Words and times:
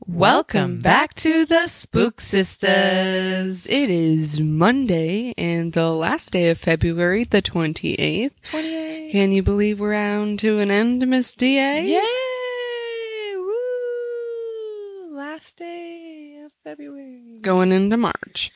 Welcome 0.00 0.80
back 0.80 1.14
to 1.14 1.46
the 1.46 1.66
Spook 1.66 2.20
Sisters. 2.20 3.66
It 3.66 3.88
is 3.88 4.40
Monday 4.40 5.32
and 5.38 5.72
the 5.72 5.90
last 5.92 6.32
day 6.32 6.50
of 6.50 6.58
February, 6.58 7.24
the 7.24 7.40
28th. 7.40 8.32
28. 8.50 9.12
Can 9.12 9.32
you 9.32 9.42
believe 9.42 9.80
we're 9.80 9.94
on 9.94 10.36
to 10.38 10.58
an 10.58 10.70
end, 10.70 11.06
Miss 11.08 11.32
DA? 11.32 11.86
Yay! 11.86 13.36
Woo! 13.36 15.16
Last 15.16 15.56
day 15.56 16.42
of 16.44 16.52
February. 16.62 17.38
Going 17.40 17.72
into 17.72 17.96
March. 17.96 18.50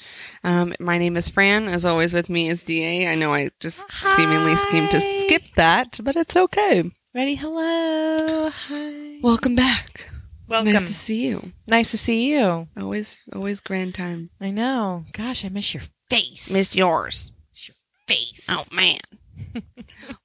Um, 0.45 0.75
my 0.79 0.99
name 0.99 1.17
is 1.17 1.31
Fran. 1.31 1.67
As 1.67 1.87
always, 1.87 2.13
with 2.13 2.29
me 2.29 2.49
is 2.49 2.63
DA. 2.63 3.09
I 3.09 3.15
know 3.15 3.33
I 3.33 3.51
just 3.59 3.91
seemingly 3.91 4.57
schemed 4.57 4.91
to 4.91 5.01
skip 5.01 5.55
that, 5.55 5.99
but 6.03 6.15
it's 6.15 6.37
okay. 6.37 6.91
Ready? 7.15 7.37
Hello. 7.37 8.51
Hi. 8.51 9.19
Welcome 9.23 9.55
back. 9.55 10.11
Welcome. 10.49 10.73
Nice 10.73 10.87
to 10.87 10.95
see 10.95 11.27
you. 11.29 11.53
Nice 11.67 11.91
to 11.91 11.99
see 11.99 12.33
you. 12.33 12.69
Always, 12.77 13.23
always 13.35 13.61
grand 13.61 13.95
time. 13.95 14.31
I 14.41 14.51
know. 14.51 15.05
Gosh, 15.13 15.45
I 15.45 15.51
miss 15.51 15.75
your 15.75 15.83
face. 16.09 16.51
Missed 16.51 16.75
yours. 16.75 17.31
your 17.67 17.75
face. 18.07 18.47
Oh 18.51 18.65
man. 18.73 19.01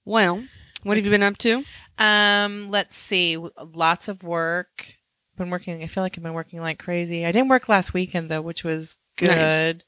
well, 0.06 0.46
what 0.84 0.96
have 0.96 1.06
you 1.06 1.12
been 1.12 1.24
up 1.24 1.38
to? 1.40 1.66
Um, 1.98 2.70
let's 2.70 2.96
see. 2.96 3.38
Lots 3.38 4.08
of 4.08 4.24
work. 4.24 4.94
Been 5.38 5.50
working. 5.50 5.84
I 5.84 5.88
feel 5.88 6.04
like 6.04 6.18
I've 6.18 6.24
been 6.24 6.34
working 6.34 6.62
like 6.62 6.80
crazy. 6.80 7.26
I 7.26 7.34
didn't 7.34 7.50
work 7.50 7.68
last 7.68 7.94
weekend 7.94 8.30
though, 8.30 8.42
which 8.42 8.64
was 8.64 8.96
good. 9.18 9.28
Nice. 9.28 9.82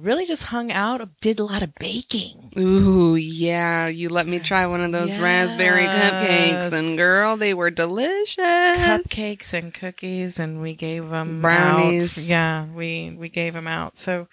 Really 0.00 0.26
just 0.26 0.44
hung 0.44 0.70
out. 0.70 1.06
Did 1.20 1.40
a 1.40 1.44
lot 1.44 1.62
of 1.62 1.74
baking. 1.74 2.52
Ooh, 2.58 3.16
yeah. 3.16 3.88
You 3.88 4.08
let 4.08 4.26
me 4.26 4.38
try 4.38 4.66
one 4.66 4.80
of 4.82 4.92
those 4.92 5.18
raspberry 5.18 5.84
cupcakes, 5.84 6.72
and 6.72 6.96
girl, 6.96 7.36
they 7.36 7.54
were 7.54 7.70
delicious. 7.70 8.38
Cupcakes 8.38 9.52
and 9.52 9.74
cookies, 9.74 10.38
and 10.38 10.60
we 10.60 10.74
gave 10.74 11.08
them 11.08 11.42
Brownies. 11.42 12.30
Out. 12.30 12.30
Yeah, 12.30 12.66
we 12.72 13.16
we 13.18 13.28
gave 13.28 13.54
them 13.54 13.66
out. 13.66 13.98
So 13.98 14.28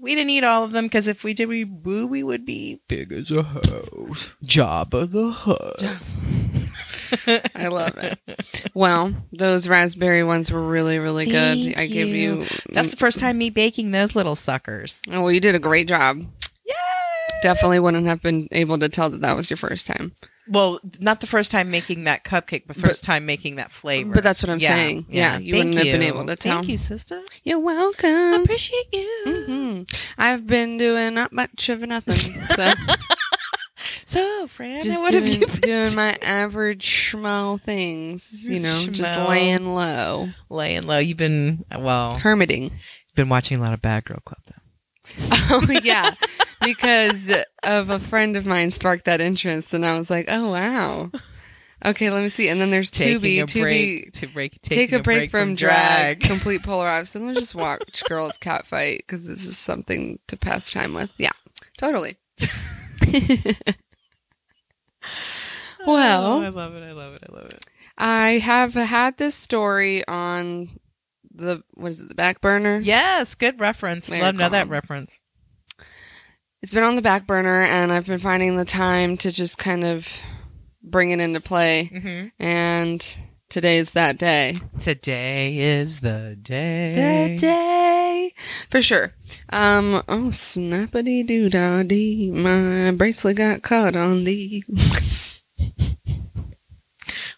we 0.00 0.14
didn't 0.14 0.30
eat 0.30 0.44
all 0.44 0.64
of 0.64 0.72
them 0.72 0.86
because 0.86 1.08
if 1.08 1.24
we 1.24 1.34
did, 1.34 1.48
we 1.48 1.64
we 1.64 2.22
would 2.22 2.44
be 2.44 2.80
big 2.88 3.12
as 3.12 3.30
a 3.30 3.42
house. 3.42 4.36
Jabba 4.44 5.10
the 5.10 5.30
Hutt. 5.30 5.82
I 7.54 7.68
love 7.68 7.96
it. 7.98 8.70
Well, 8.74 9.14
those 9.32 9.68
raspberry 9.68 10.22
ones 10.22 10.50
were 10.50 10.62
really, 10.62 10.98
really 10.98 11.26
good. 11.26 11.58
Thank 11.58 11.78
I 11.78 11.86
give 11.86 12.08
you. 12.08 12.42
you. 12.42 12.44
That's 12.70 12.90
the 12.90 12.96
first 12.96 13.18
time 13.18 13.38
me 13.38 13.50
baking 13.50 13.90
those 13.90 14.14
little 14.16 14.36
suckers. 14.36 15.02
Oh, 15.10 15.22
well, 15.22 15.32
you 15.32 15.40
did 15.40 15.54
a 15.54 15.58
great 15.58 15.88
job. 15.88 16.18
Yay! 16.66 16.74
Definitely 17.42 17.80
wouldn't 17.80 18.06
have 18.06 18.22
been 18.22 18.48
able 18.52 18.78
to 18.78 18.88
tell 18.88 19.10
that 19.10 19.20
that 19.20 19.36
was 19.36 19.50
your 19.50 19.56
first 19.56 19.86
time. 19.86 20.12
Well, 20.48 20.78
not 21.00 21.20
the 21.20 21.26
first 21.26 21.50
time 21.50 21.70
making 21.72 22.04
that 22.04 22.22
cupcake, 22.22 22.64
but 22.68 22.76
first 22.76 23.02
time 23.02 23.26
making 23.26 23.56
that 23.56 23.72
flavor. 23.72 24.14
But 24.14 24.22
that's 24.22 24.44
what 24.44 24.50
I'm 24.50 24.60
saying. 24.60 25.06
Yeah, 25.08 25.38
you 25.38 25.54
Thank 25.54 25.74
wouldn't 25.74 25.86
have 25.86 25.98
been 25.98 26.06
able 26.06 26.24
to 26.26 26.36
tell. 26.36 26.58
Thank 26.58 26.68
you, 26.68 26.76
sister. 26.76 27.20
You're 27.42 27.58
welcome. 27.58 28.42
Appreciate 28.42 28.86
you. 28.92 29.22
hmm 29.26 29.82
I've 30.16 30.46
been 30.46 30.76
doing 30.76 31.14
not 31.14 31.32
much 31.32 31.68
of 31.68 31.80
nothing. 31.80 32.16
So 32.16 32.64
So, 34.08 34.46
Fran, 34.46 34.84
just 34.84 35.00
what 35.02 35.10
doing, 35.10 35.24
have 35.24 35.34
you 35.34 35.46
been 35.48 35.60
doing 35.62 35.94
my 35.96 36.16
average 36.22 36.86
schmo 36.86 37.60
things, 37.60 38.48
you 38.48 38.60
know, 38.60 38.84
just 38.92 39.18
laying 39.28 39.74
low, 39.74 40.28
laying 40.48 40.86
low? 40.86 40.98
You've 40.98 41.16
been 41.16 41.64
well, 41.76 42.16
hermiting. 42.20 42.70
been 43.16 43.28
watching 43.28 43.58
a 43.58 43.60
lot 43.60 43.72
of 43.72 43.82
Bad 43.82 44.04
Girl 44.04 44.20
Club 44.24 44.38
though. 44.46 44.52
Oh 45.50 45.66
yeah, 45.82 46.08
because 46.64 47.34
of 47.64 47.90
a 47.90 47.98
friend 47.98 48.36
of 48.36 48.46
mine 48.46 48.70
sparked 48.70 49.06
that 49.06 49.20
interest, 49.20 49.74
and 49.74 49.84
I 49.84 49.98
was 49.98 50.08
like, 50.08 50.26
oh 50.28 50.52
wow, 50.52 51.10
okay, 51.84 52.08
let 52.08 52.22
me 52.22 52.28
see. 52.28 52.48
And 52.48 52.60
then 52.60 52.70
there's 52.70 52.92
Taking 52.92 53.18
Tubi, 53.20 53.42
a 53.42 53.46
Tubi. 53.46 53.60
break 53.60 54.12
to 54.12 54.26
break, 54.28 54.52
Take 54.62 54.78
taking 54.78 55.00
a 55.00 55.02
break, 55.02 55.32
from, 55.32 55.56
drag, 55.56 56.20
complete 56.22 56.62
polar 56.62 56.88
opposite. 56.88 57.18
Then 57.18 57.26
we'll 57.26 57.34
just 57.34 57.56
watch 57.56 58.04
girls 58.08 58.38
cat 58.38 58.66
fight 58.66 58.98
because 58.98 59.28
it's 59.28 59.44
just 59.46 59.62
something 59.62 60.20
to 60.28 60.36
pass 60.36 60.70
time 60.70 60.94
with. 60.94 61.10
Yeah, 61.18 61.32
totally. 61.76 62.16
well, 65.86 66.34
Oh, 66.34 66.42
I 66.42 66.48
love 66.48 66.74
it. 66.74 66.82
I 66.82 66.92
love 66.92 67.14
it. 67.14 67.24
I 67.28 67.32
love 67.34 67.46
it. 67.46 67.64
I 67.98 68.30
have 68.38 68.74
had 68.74 69.16
this 69.16 69.34
story 69.34 70.06
on 70.06 70.70
the 71.34 71.62
what 71.74 71.88
is 71.88 72.02
it, 72.02 72.08
the 72.08 72.14
back 72.14 72.40
burner? 72.40 72.78
Yes, 72.82 73.34
good 73.34 73.60
reference. 73.60 74.10
Love 74.10 74.34
know 74.34 74.48
that 74.48 74.68
reference. 74.68 75.20
It's 76.62 76.72
been 76.72 76.82
on 76.82 76.96
the 76.96 77.02
back 77.02 77.26
burner, 77.26 77.62
and 77.62 77.92
I've 77.92 78.06
been 78.06 78.18
finding 78.18 78.56
the 78.56 78.64
time 78.64 79.16
to 79.18 79.30
just 79.30 79.58
kind 79.58 79.84
of 79.84 80.20
bring 80.82 81.10
it 81.10 81.20
into 81.20 81.40
play. 81.40 81.90
Mm-hmm. 81.92 82.28
And 82.42 83.18
today's 83.48 83.92
that 83.92 84.18
day. 84.18 84.58
Today 84.78 85.58
is 85.58 86.00
the 86.00 86.36
day. 86.40 87.34
The 87.34 87.40
day 87.40 88.34
for 88.70 88.82
sure. 88.82 89.12
Um. 89.50 90.02
Oh, 90.08 90.28
snappity 90.30 91.26
doo 91.26 91.48
dah 91.48 91.82
dee. 91.82 92.30
My 92.30 92.90
bracelet 92.92 93.36
got 93.36 93.62
caught 93.62 93.96
on 93.96 94.24
the. 94.24 94.64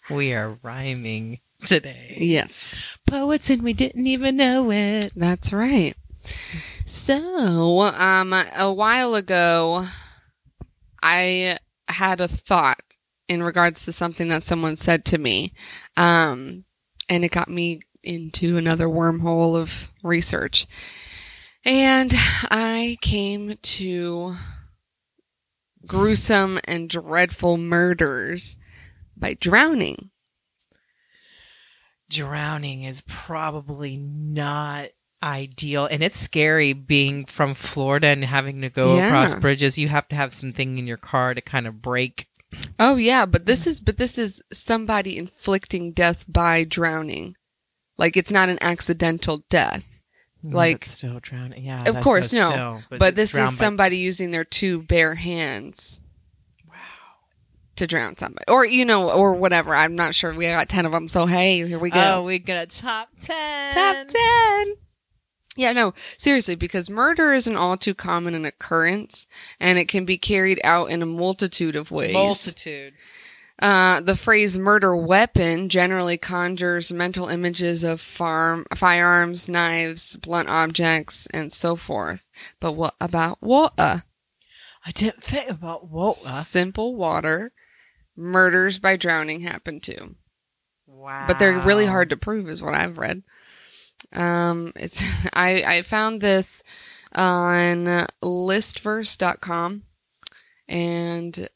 We 0.09 0.33
are 0.33 0.57
rhyming 0.63 1.39
today. 1.67 2.17
yes. 2.19 2.97
Poets 3.05 3.51
and 3.51 3.61
we 3.61 3.73
didn't 3.73 4.07
even 4.07 4.37
know 4.37 4.71
it. 4.71 5.11
That's 5.15 5.53
right. 5.53 5.95
So, 6.87 7.81
um, 7.81 8.33
a 8.33 8.73
while 8.73 9.13
ago, 9.13 9.85
I 11.03 11.59
had 11.87 12.21
a 12.21 12.27
thought 12.27 12.81
in 13.29 13.41
regards 13.43 13.85
to 13.85 13.91
something 13.93 14.27
that 14.27 14.43
someone 14.43 14.75
said 14.75 15.05
to 15.05 15.17
me, 15.17 15.53
um, 15.95 16.65
and 17.07 17.23
it 17.23 17.31
got 17.31 17.47
me 17.47 17.81
into 18.03 18.57
another 18.57 18.87
wormhole 18.87 19.55
of 19.57 19.91
research. 20.03 20.65
And 21.63 22.13
I 22.49 22.97
came 23.01 23.57
to 23.61 24.35
gruesome 25.85 26.59
and 26.65 26.89
dreadful 26.89 27.57
murders 27.57 28.57
by 29.15 29.35
drowning. 29.35 30.09
Drowning 32.09 32.83
is 32.83 33.01
probably 33.01 33.97
not 33.97 34.89
ideal 35.21 35.85
and 35.85 36.01
it's 36.01 36.17
scary 36.17 36.71
being 36.71 37.25
from 37.25 37.53
Florida 37.53 38.07
and 38.07 38.23
having 38.23 38.61
to 38.61 38.69
go 38.69 38.95
Yeah. 38.95 39.07
across 39.07 39.33
bridges. 39.35 39.77
You 39.77 39.89
have 39.89 40.07
to 40.07 40.15
have 40.15 40.33
something 40.33 40.77
in 40.77 40.87
your 40.87 40.97
car 40.97 41.33
to 41.33 41.41
kind 41.41 41.67
of 41.67 41.81
break. 41.81 42.28
Oh 42.79 42.95
yeah, 42.95 43.25
but 43.25 43.45
this 43.45 43.67
is 43.67 43.81
but 43.81 43.97
this 43.97 44.17
is 44.17 44.41
somebody 44.53 45.17
inflicting 45.17 45.91
death 45.91 46.25
by 46.27 46.63
drowning. 46.63 47.35
Like 47.97 48.15
it's 48.15 48.31
not 48.31 48.47
an 48.49 48.57
accidental 48.61 49.43
death. 49.49 50.01
Like- 50.41 50.79
But 50.81 50.87
still 50.87 51.19
drowning. 51.21 51.65
Yeah. 51.65 51.83
Of 51.85 51.99
course, 52.01 52.31
no. 52.31 52.45
still, 52.49 52.81
But, 52.97 53.15
this 53.17 53.31
drowned 53.31 53.51
is 53.53 53.59
by- 53.59 53.65
somebody 53.65 53.97
using 53.97 54.31
their 54.31 54.45
two 54.45 54.83
bare 54.83 55.15
hands 55.15 55.99
Wow. 56.65 56.75
to 57.75 57.85
drown 57.85 58.15
somebody. 58.15 58.45
Or 58.47 58.65
you 58.65 58.85
know, 58.85 59.11
or 59.11 59.33
whatever. 59.33 59.75
I'm 59.75 59.95
not 59.95 60.15
sure. 60.15 60.33
We 60.33 60.45
got 60.45 60.69
10 60.69 60.85
of 60.85 60.93
them, 60.93 61.09
so 61.09 61.25
hey, 61.25 61.67
here 61.67 61.77
we 61.77 61.89
go. 61.89 62.19
Oh, 62.19 62.23
we 62.23 62.39
got 62.39 62.63
a 62.63 62.67
top 62.67 63.09
10. 63.19 63.73
Top 63.73 64.07
10. 64.07 64.75
Yeah, 65.55 65.71
no, 65.73 65.93
seriously, 66.17 66.55
because 66.55 66.89
murder 66.89 67.33
is 67.33 67.47
an 67.47 67.55
all 67.55 67.75
too 67.75 67.93
common 67.93 68.33
an 68.33 68.45
occurrence 68.45 69.27
and 69.59 69.77
it 69.77 69.87
can 69.87 70.05
be 70.05 70.17
carried 70.17 70.61
out 70.63 70.89
in 70.89 71.01
a 71.01 71.07
multitude 71.07 71.75
of 71.75 71.91
ways. 71.91 72.13
Multitude. 72.13 72.93
Uh, 73.61 73.99
the 73.99 74.15
phrase 74.15 74.57
murder 74.57 74.95
weapon 74.95 75.67
generally 75.67 76.17
conjures 76.17 76.93
mental 76.93 77.27
images 77.27 77.83
of 77.83 77.99
farm, 77.99 78.65
firearms, 78.73 79.49
knives, 79.49 80.15
blunt 80.15 80.47
objects, 80.47 81.27
and 81.33 81.51
so 81.51 81.75
forth. 81.75 82.29
But 82.61 82.73
what 82.73 82.95
about 83.01 83.41
water? 83.41 84.03
I 84.85 84.91
didn't 84.91 85.23
think 85.23 85.49
about 85.49 85.89
water. 85.89 86.15
Simple 86.15 86.95
water. 86.95 87.51
Murders 88.15 88.79
by 88.79 88.95
drowning 88.95 89.41
happen 89.41 89.81
too. 89.81 90.15
Wow. 90.87 91.25
But 91.27 91.39
they're 91.39 91.59
really 91.59 91.85
hard 91.85 92.09
to 92.11 92.17
prove, 92.17 92.47
is 92.47 92.61
what 92.61 92.75
I've 92.75 92.97
read. 92.97 93.23
Um, 94.13 94.73
it's 94.75 95.03
I 95.33 95.63
I 95.65 95.81
found 95.81 96.21
this 96.21 96.63
on 97.13 97.85
listverse.com 98.21 99.83
and 100.67 101.49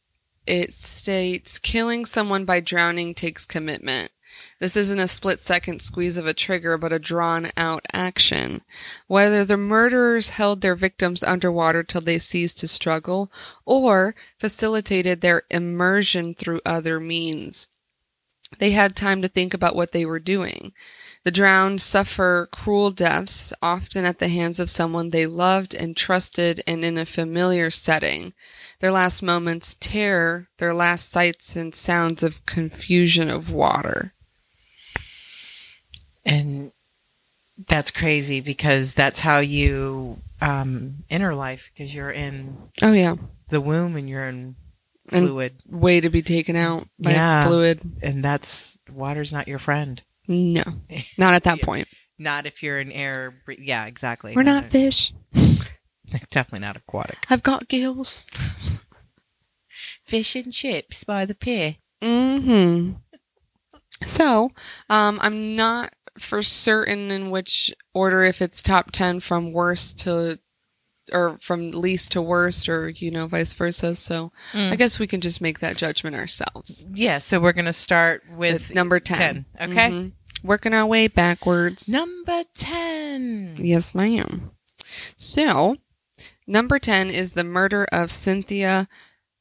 it 0.45 0.73
states 0.73 1.59
killing 1.59 2.05
someone 2.05 2.43
by 2.45 2.59
drowning 2.59 3.13
takes 3.13 3.45
commitment. 3.45 4.11
This 4.59 4.75
isn't 4.77 4.99
a 4.99 5.07
split 5.07 5.39
second 5.39 5.81
squeeze 5.81 6.17
of 6.17 6.25
a 6.25 6.33
trigger, 6.33 6.77
but 6.77 6.93
a 6.93 6.99
drawn 6.99 7.51
out 7.55 7.85
action. 7.91 8.61
Whether 9.07 9.45
the 9.45 9.57
murderers 9.57 10.31
held 10.31 10.61
their 10.61 10.75
victims 10.75 11.23
underwater 11.23 11.83
till 11.83 12.01
they 12.01 12.17
ceased 12.17 12.59
to 12.59 12.67
struggle 12.67 13.31
or 13.65 14.15
facilitated 14.39 15.21
their 15.21 15.43
immersion 15.49 16.33
through 16.33 16.61
other 16.65 16.99
means. 16.99 17.67
They 18.59 18.71
had 18.71 18.95
time 18.95 19.21
to 19.21 19.27
think 19.27 19.53
about 19.53 19.75
what 19.75 19.91
they 19.91 20.05
were 20.05 20.19
doing. 20.19 20.73
The 21.23 21.31
drowned 21.31 21.81
suffer 21.81 22.49
cruel 22.51 22.91
deaths, 22.91 23.53
often 23.61 24.03
at 24.03 24.19
the 24.19 24.27
hands 24.27 24.59
of 24.59 24.69
someone 24.69 25.09
they 25.11 25.25
loved 25.25 25.73
and 25.73 25.95
trusted 25.95 26.61
and 26.67 26.83
in 26.83 26.97
a 26.97 27.05
familiar 27.05 27.69
setting. 27.69 28.33
Their 28.79 28.91
last 28.91 29.21
moments 29.23 29.73
terror, 29.79 30.49
their 30.57 30.73
last 30.73 31.09
sights 31.09 31.55
and 31.55 31.73
sounds 31.73 32.23
of 32.23 32.45
confusion 32.45 33.29
of 33.29 33.49
water. 33.51 34.13
and 36.25 36.71
that's 37.67 37.91
crazy 37.91 38.39
because 38.41 38.93
that's 38.93 39.19
how 39.19 39.39
you 39.39 40.17
um 40.41 40.95
enter 41.09 41.35
life 41.35 41.69
because 41.73 41.93
you're 41.93 42.11
in 42.11 42.57
Oh 42.81 42.93
yeah, 42.93 43.15
the 43.49 43.59
womb 43.61 43.95
and 43.97 44.09
you're 44.09 44.27
in 44.27 44.55
And- 45.11 45.27
fluid 45.27 45.53
way 45.69 45.99
to 46.01 46.09
be 46.09 46.21
taken 46.21 46.55
out 46.55 46.87
by 46.97 47.11
Yeah. 47.11 47.45
fluid. 47.47 47.81
and 48.01 48.23
that's 48.23 48.77
water's 48.89 49.31
not 49.33 49.47
your 49.49 49.59
friend 49.59 50.01
No, 50.27 50.63
not 51.17 51.33
at 51.33 51.43
that 51.43 51.61
point. 51.61 51.87
not 52.17 52.45
if 52.45 52.61
you're 52.63 52.79
an 52.79 52.91
air 52.91 53.41
yeah 53.57 53.85
exactly 53.85 54.33
We're 54.35 54.43
not 54.43 54.71
fish. 54.71 55.13
definitely 56.31 56.59
not 56.59 56.77
aquatic 56.77 57.17
I've 57.29 57.43
got 57.43 57.67
gills. 57.67 58.29
fish 60.05 60.35
and 60.35 60.51
chips 60.53 61.03
by 61.03 61.25
the 61.25 61.35
pier 61.35 61.75
Hmm. 62.01 62.91
So, 64.03 64.51
um, 64.89 65.17
I'm 65.21 65.55
not 65.55 65.93
for 66.19 66.43
certain 66.43 67.09
in 67.11 67.29
which 67.31 67.73
order, 67.93 68.23
if 68.23 68.41
it's 68.41 68.61
top 68.61 68.91
ten 68.91 69.21
from 69.21 69.53
worst 69.53 69.99
to, 69.99 70.39
or 71.11 71.37
from 71.41 71.71
least 71.71 72.11
to 72.13 72.21
worst, 72.21 72.69
or 72.69 72.89
you 72.89 73.11
know, 73.11 73.27
vice 73.27 73.53
versa. 73.53 73.93
So, 73.95 74.31
I 74.53 74.75
guess 74.75 74.99
we 74.99 75.07
can 75.07 75.19
just 75.21 75.41
make 75.41 75.59
that 75.59 75.75
judgment 75.77 76.15
ourselves. 76.15 76.85
yeah 76.93 77.17
so 77.17 77.39
we're 77.39 77.51
gonna 77.53 77.73
start 77.73 78.23
with 78.29 78.69
With 78.69 78.75
number 78.75 78.99
10. 78.99 79.45
10 79.57 79.71
okay 79.71 79.89
Mhm. 79.91 80.11
Working 80.43 80.73
our 80.73 80.85
way 80.85 81.07
backwards. 81.07 81.87
number 81.89 82.43
10 82.55 83.57
Yes, 83.59 83.93
ma'am. 83.95 84.51
So, 85.17 85.77
number 86.47 86.79
10 86.79 87.09
is 87.09 87.33
the 87.33 87.43
murder 87.43 87.85
of 87.91 88.11
Cynthia 88.11 88.87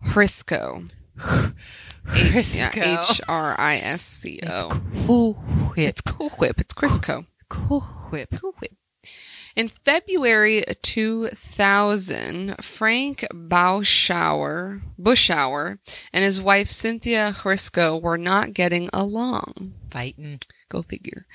Hrisco. 0.05 0.91
Crisco. 2.07 2.77
H 3.11 3.21
R 3.29 3.55
I 3.59 3.77
S 3.77 4.03
C 4.03 4.41
it's 4.43 4.63
O. 4.65 4.69
cool 5.07 5.73
It's 5.77 6.01
Cool 6.01 6.31
Whip. 6.31 6.61
It's 6.61 6.75
Crisco. 6.75 7.27
cool 7.49 7.81
whip 8.11 8.31
Cool 8.41 8.55
Whip. 8.61 8.73
In 9.55 9.69
February 9.69 10.65
2000, 10.83 12.57
Frank 12.63 13.27
Bauschauer, 13.33 14.81
Bushauer 14.99 15.79
and 16.13 16.25
his 16.25 16.41
wife 16.41 16.69
Cynthia 16.69 17.33
Hrisco 17.35 18.01
were 18.01 18.19
not 18.19 18.55
getting 18.55 18.89
along. 18.93 19.75
fighting 19.91 20.41
Go 20.71 20.81
figure. 20.81 21.27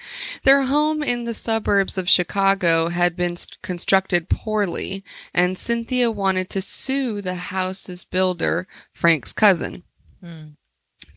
Their 0.46 0.64
home 0.64 1.04
in 1.04 1.26
the 1.26 1.34
suburbs 1.34 1.96
of 1.96 2.10
Chicago 2.10 2.90
had 2.90 3.16
been 3.16 3.36
st- 3.36 3.62
constructed 3.62 4.30
poorly, 4.30 5.04
and 5.32 5.60
Cynthia 5.60 6.10
wanted 6.10 6.50
to 6.50 6.62
sue 6.62 7.22
the 7.22 7.36
house's 7.36 8.04
builder, 8.04 8.68
Frank's 8.92 9.34
cousin. 9.34 9.84
Hmm. 10.24 10.54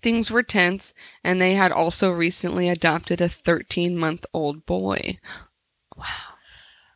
Things 0.03 0.31
were 0.31 0.43
tense, 0.43 0.93
and 1.25 1.41
they 1.41 1.55
had 1.55 1.73
also 1.73 2.11
recently 2.11 2.69
adopted 2.69 3.23
a 3.23 3.29
13 3.31 3.97
month 3.97 4.27
old 4.35 4.67
boy. 4.67 5.17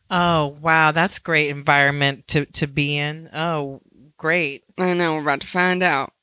Oh 0.09 0.57
wow, 0.61 0.91
that's 0.91 1.19
great 1.19 1.49
environment 1.49 2.27
to 2.29 2.45
to 2.45 2.67
be 2.67 2.97
in. 2.97 3.29
Oh, 3.33 3.81
great. 4.17 4.63
I 4.77 4.93
know 4.93 5.15
we're 5.15 5.21
about 5.21 5.41
to 5.41 5.47
find 5.47 5.81
out. 5.83 6.13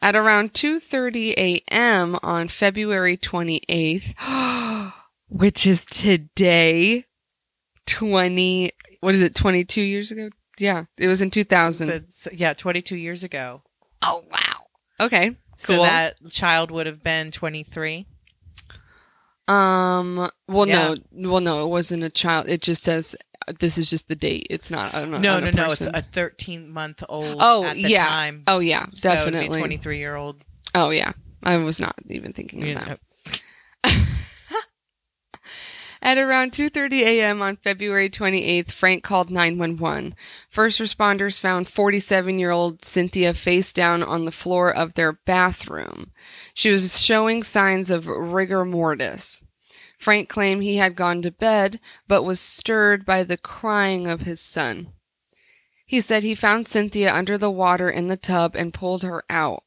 At 0.00 0.16
around 0.16 0.52
2:30 0.52 1.34
a.m. 1.36 2.18
on 2.22 2.48
February 2.48 3.16
28th, 3.16 4.92
which 5.28 5.66
is 5.66 5.86
today, 5.86 7.04
20 7.86 8.70
what 9.00 9.14
is 9.14 9.22
it 9.22 9.34
22 9.34 9.80
years 9.82 10.10
ago? 10.10 10.30
Yeah, 10.58 10.84
it 10.98 11.08
was 11.08 11.22
in 11.22 11.30
2000. 11.30 11.86
So, 11.86 12.00
so- 12.08 12.30
yeah, 12.36 12.52
22 12.52 12.96
years 12.96 13.22
ago. 13.24 13.62
oh 14.02 14.24
wow. 14.30 14.66
Okay. 15.00 15.36
So 15.56 15.82
that 15.82 16.16
child 16.30 16.70
would 16.72 16.86
have 16.86 17.02
been 17.04 17.30
23. 17.30 18.06
Um 19.48 20.28
well 20.48 20.68
Yeah. 20.68 20.94
no, 21.10 21.30
well 21.30 21.40
no, 21.40 21.64
it 21.64 21.68
wasn't 21.68 22.04
a 22.04 22.10
child. 22.10 22.48
It 22.48 22.62
just 22.62 22.82
says 22.84 23.16
this 23.58 23.76
is 23.76 23.90
just 23.90 24.08
the 24.08 24.14
date. 24.14 24.46
It's 24.50 24.70
not 24.70 24.94
I 24.94 25.00
don't 25.00 25.10
know. 25.10 25.18
No, 25.18 25.40
no, 25.40 25.48
a 25.48 25.52
no. 25.52 25.66
It's 25.66 25.80
a 25.80 26.00
13 26.00 26.70
month 26.70 27.02
old. 27.08 27.38
Oh, 27.40 27.64
at 27.64 27.74
the 27.74 27.80
yeah. 27.82 28.06
Time. 28.06 28.44
Oh 28.46 28.60
yeah, 28.60 28.86
So 28.94 29.12
it'd 29.12 29.24
be 29.24 29.28
a 29.30 29.32
definitely. 29.32 29.58
23 29.60 29.98
year 29.98 30.14
old. 30.16 30.42
Oh 30.74 30.90
yeah. 30.90 31.12
I 31.42 31.56
was 31.56 31.80
not 31.80 31.96
even 32.08 32.32
thinking 32.32 32.62
of 32.76 32.84
that. 32.86 33.00
At 36.04 36.18
around 36.18 36.50
2:30 36.50 37.02
a.m. 37.02 37.42
on 37.42 37.58
February 37.58 38.10
28th, 38.10 38.72
Frank 38.72 39.04
called 39.04 39.30
911. 39.30 40.16
First 40.50 40.80
responders 40.80 41.40
found 41.40 41.68
47-year-old 41.68 42.84
Cynthia 42.84 43.32
face 43.32 43.72
down 43.72 44.02
on 44.02 44.24
the 44.24 44.32
floor 44.32 44.74
of 44.74 44.94
their 44.94 45.12
bathroom. 45.12 46.10
She 46.54 46.72
was 46.72 47.00
showing 47.00 47.44
signs 47.44 47.88
of 47.88 48.08
rigor 48.08 48.64
mortis. 48.64 49.42
Frank 49.96 50.28
claimed 50.28 50.64
he 50.64 50.78
had 50.78 50.96
gone 50.96 51.22
to 51.22 51.30
bed 51.30 51.78
but 52.08 52.24
was 52.24 52.40
stirred 52.40 53.06
by 53.06 53.22
the 53.22 53.38
crying 53.38 54.08
of 54.08 54.22
his 54.22 54.40
son. 54.40 54.88
He 55.86 56.00
said 56.00 56.24
he 56.24 56.34
found 56.34 56.66
Cynthia 56.66 57.14
under 57.14 57.38
the 57.38 57.50
water 57.50 57.88
in 57.88 58.08
the 58.08 58.16
tub 58.16 58.56
and 58.56 58.74
pulled 58.74 59.04
her 59.04 59.22
out. 59.30 59.62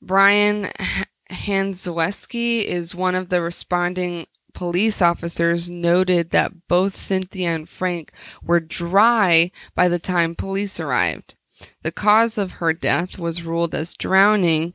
Brian 0.00 0.66
H- 0.78 1.06
Hanzweski 1.28 2.62
is 2.64 2.94
one 2.94 3.16
of 3.16 3.30
the 3.30 3.42
responding 3.42 4.26
police 4.52 5.00
officers 5.02 5.68
noted 5.70 6.30
that 6.30 6.68
both 6.68 6.94
Cynthia 6.94 7.50
and 7.50 7.68
Frank 7.68 8.12
were 8.42 8.60
dry 8.60 9.50
by 9.74 9.88
the 9.88 9.98
time 9.98 10.34
police 10.34 10.78
arrived. 10.80 11.34
The 11.82 11.92
cause 11.92 12.38
of 12.38 12.52
her 12.52 12.72
death 12.72 13.18
was 13.18 13.44
ruled 13.44 13.74
as 13.74 13.94
drowning, 13.94 14.74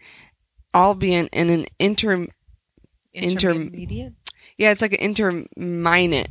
albeit 0.73 1.29
in 1.33 1.49
an 1.49 1.65
inter 1.79 2.27
Inter- 3.13 3.51
intermediate? 3.51 4.13
yeah, 4.57 4.71
it's 4.71 4.81
like 4.81 4.93
an 4.93 4.99
interminate 4.99 6.29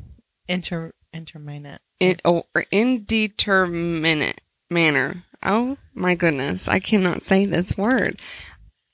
Inter, 0.49 0.93
interminate. 1.13 1.81
in, 1.99 2.17
or 2.25 2.45
indeterminate 2.71 4.41
manner. 4.71 5.25
Oh 5.43 5.79
my 5.95 6.15
goodness, 6.15 6.69
I 6.69 6.79
cannot 6.79 7.23
say 7.23 7.45
this 7.45 7.77
word. 7.77 8.21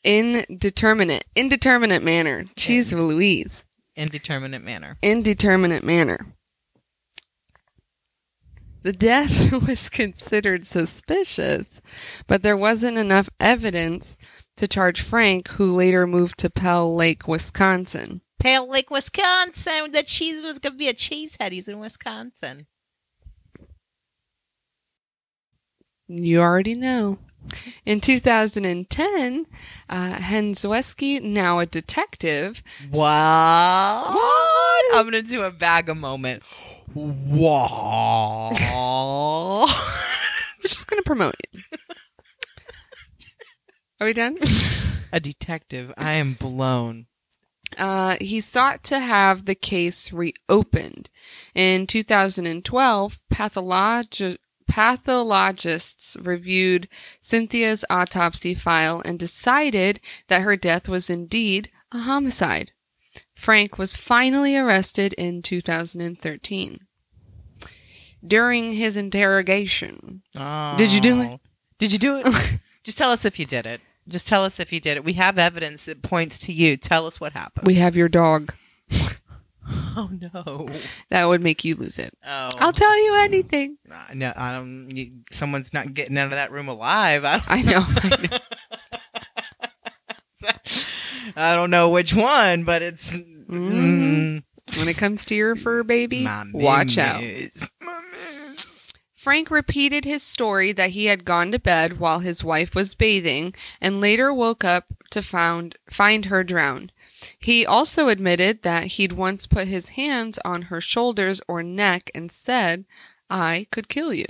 Indeterminate, 0.05 1.25
indeterminate 1.37 2.03
manner. 2.03 2.45
Jeez 2.57 2.93
Louise. 2.93 3.65
Indeterminate 3.97 4.63
manner. 4.63 4.97
indeterminate 5.03 5.85
manner. 5.85 6.27
The 8.83 8.93
death 8.93 9.53
was 9.67 9.89
considered 9.89 10.65
suspicious, 10.67 11.81
but 12.27 12.43
there 12.43 12.57
wasn't 12.57 12.99
enough 12.99 13.29
evidence 13.39 14.17
to 14.57 14.67
charge 14.67 15.01
Frank, 15.01 15.49
who 15.51 15.75
later 15.75 16.07
moved 16.07 16.39
to 16.39 16.51
Pell 16.51 16.95
Lake, 16.95 17.29
Wisconsin. 17.29 18.21
Pale 18.41 18.69
Lake, 18.69 18.91
Wisconsin. 18.91 19.93
The 19.93 20.03
cheese 20.03 20.43
was 20.43 20.59
going 20.59 20.73
to 20.73 20.79
be 20.79 20.89
a 20.89 20.95
cheesehead. 20.95 21.53
He's 21.53 21.69
in 21.69 21.79
Wisconsin. 21.79 22.67
You 26.09 26.41
already 26.41 26.75
know. 26.75 27.19
In 27.85 28.01
2010, 28.01 29.47
uh, 29.89 30.13
Hensweski, 30.15 31.21
now 31.23 31.59
a 31.59 31.67
detective, 31.67 32.63
What? 32.91 33.01
what? 34.15 34.97
I'm 34.97 35.11
going 35.11 35.23
to 35.25 35.29
do 35.29 35.43
a 35.43 35.51
bag 35.51 35.89
of 35.89 35.97
moment. 35.97 36.43
Wow. 36.95 38.51
we're 39.63 39.67
just 40.69 40.87
going 40.89 41.03
to 41.03 41.07
promote 41.07 41.35
you. 41.53 41.61
Are 44.01 44.07
we 44.07 44.13
done? 44.13 44.39
a 45.13 45.21
detective. 45.21 45.93
I 45.97 46.13
am 46.13 46.35
blown. 46.35 47.07
Uh, 47.79 48.17
he 48.21 48.41
sought 48.41 48.83
to 48.85 48.99
have 48.99 49.45
the 49.47 49.55
case 49.55 50.13
reopened. 50.13 51.09
In 51.55 51.87
2012, 51.87 53.19
pathologi- 53.33 54.39
pathologists 54.73 56.17
reviewed 56.23 56.89
Cynthia's 57.21 57.85
autopsy 57.91 58.55
file 58.55 59.03
and 59.05 59.19
decided 59.19 60.01
that 60.29 60.41
her 60.41 60.57
death 60.57 60.89
was 60.89 61.11
indeed 61.11 61.71
a 61.93 61.99
homicide. 61.99 62.73
Frank 63.35 63.77
was 63.77 63.95
finally 63.95 64.57
arrested 64.57 65.13
in 65.13 65.43
2013. 65.43 66.87
During 68.27 68.73
his 68.73 68.97
interrogation, 68.97 70.23
Did 70.35 70.91
you 70.91 71.03
do 71.03 71.21
it? 71.21 71.29
Oh. 71.33 71.41
Did 71.79 71.93
you 71.93 71.99
do 71.99 72.23
it? 72.25 72.59
Just 72.83 72.97
tell 72.97 73.11
us 73.11 73.27
if 73.27 73.39
you 73.39 73.45
did 73.45 73.67
it. 73.67 73.83
Just 74.09 74.27
tell 74.27 74.43
us 74.43 74.59
if 74.59 74.73
you 74.73 74.81
did 74.81 74.97
it. 74.97 75.05
We 75.05 75.13
have 75.15 75.39
evidence 75.39 75.85
that 75.85 76.01
points 76.01 76.39
to 76.39 76.53
you. 76.53 76.79
Tell 76.79 77.07
us 77.07 77.21
what 77.21 77.35
happened. 77.35 77.67
we 77.67 77.75
have 77.75 77.95
your 77.95 78.09
dog. 78.09 78.55
oh 79.97 80.11
no. 80.35 80.69
That 81.11 81.27
would 81.27 81.41
make 81.43 81.65
you 81.65 81.75
lose 81.75 81.99
it. 81.99 82.17
Oh. 82.27 82.51
I'll 82.59 82.73
tell 82.73 82.97
you 83.05 83.17
anything. 83.21 83.79
no, 84.15 84.33
I 84.37 84.53
don't. 84.53 85.25
Someone's 85.31 85.73
not 85.75 85.95
getting 85.95 86.17
out 86.19 86.27
of 86.27 86.31
that 86.33 86.51
room 86.53 86.69
alive. 86.69 87.25
I 87.25 87.39
don't, 87.39 87.51
I 87.51 87.63
know. 87.63 87.85
I 87.87 88.29
know. 88.31 88.39
I 91.37 91.55
don't 91.55 91.71
know 91.71 91.91
which 91.91 92.15
one, 92.15 92.65
but 92.65 92.83
it's. 92.83 93.15
Mm, 93.15 94.43
When 94.77 94.89
it 94.89 94.97
comes 94.97 95.25
to 95.27 95.35
your 95.35 95.57
fur 95.57 95.83
baby, 95.85 96.25
my 96.25 96.45
watch 96.53 96.99
out. 96.99 97.21
miss. 97.21 97.71
Frank 99.15 99.51
repeated 99.53 100.05
his 100.05 100.23
story 100.25 100.73
that 100.73 100.91
he 100.91 101.05
had 101.07 101.25
gone 101.25 101.53
to 101.53 101.59
bed 101.61 102.01
while 102.01 102.19
his 102.19 102.43
wife 102.43 102.75
was 102.75 102.97
bathing 102.97 103.55
and 103.81 104.01
later 104.01 104.35
woke 104.35 104.65
up 104.65 104.87
to 105.11 105.23
found, 105.23 105.77
find 105.89 106.25
her 106.25 106.43
drowned. 106.43 106.91
He 107.39 107.67
also 107.67 108.09
admitted 108.09 108.63
that 108.63 108.87
he'd 108.99 109.13
once 109.13 109.47
put 109.47 109.69
his 109.69 109.91
hands 109.91 110.39
on 110.45 110.63
her 110.63 110.81
shoulders 110.81 111.41
or 111.47 111.63
neck 111.63 112.11
and 112.15 112.31
said, 112.31 112.85
I 113.31 113.67
could 113.71 113.89
kill 113.89 114.13
you. 114.13 114.27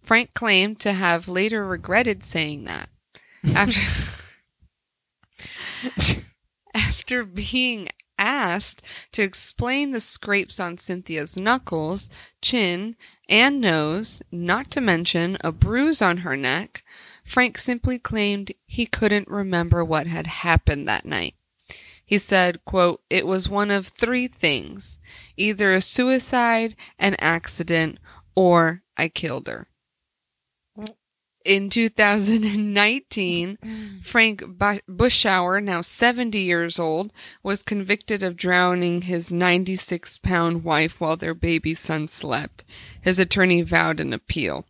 Frank 0.00 0.34
claimed 0.34 0.80
to 0.80 0.92
have 0.92 1.28
later 1.28 1.66
regretted 1.66 2.24
saying 2.24 2.64
that. 2.64 2.88
After, 3.54 3.80
after 6.74 7.24
being 7.24 7.88
asked 8.18 8.82
to 9.12 9.22
explain 9.22 9.92
the 9.92 10.00
scrapes 10.00 10.60
on 10.60 10.78
Cynthia's 10.78 11.38
knuckles, 11.38 12.08
chin, 12.42 12.96
and 13.28 13.60
nose, 13.60 14.22
not 14.30 14.70
to 14.72 14.80
mention 14.80 15.36
a 15.42 15.52
bruise 15.52 16.02
on 16.02 16.18
her 16.18 16.36
neck, 16.36 16.84
Frank 17.24 17.58
simply 17.58 17.98
claimed 17.98 18.52
he 18.66 18.86
couldn't 18.86 19.28
remember 19.28 19.84
what 19.84 20.06
had 20.06 20.26
happened 20.26 20.88
that 20.88 21.04
night. 21.04 21.34
He 22.10 22.18
said, 22.18 22.64
quote, 22.64 23.02
It 23.08 23.24
was 23.24 23.48
one 23.48 23.70
of 23.70 23.86
three 23.86 24.26
things 24.26 24.98
either 25.36 25.72
a 25.72 25.80
suicide, 25.80 26.74
an 26.98 27.14
accident, 27.20 27.98
or 28.34 28.82
I 28.96 29.08
killed 29.08 29.46
her. 29.46 29.68
In 31.44 31.70
2019, 31.70 33.58
Frank 34.02 34.40
Bu- 34.58 34.80
Bushauer, 34.90 35.62
now 35.62 35.82
70 35.82 36.36
years 36.36 36.80
old, 36.80 37.12
was 37.44 37.62
convicted 37.62 38.24
of 38.24 38.36
drowning 38.36 39.02
his 39.02 39.30
96 39.30 40.18
pound 40.18 40.64
wife 40.64 41.00
while 41.00 41.16
their 41.16 41.32
baby 41.32 41.74
son 41.74 42.08
slept. 42.08 42.64
His 43.00 43.20
attorney 43.20 43.62
vowed 43.62 44.00
an 44.00 44.12
appeal. 44.12 44.66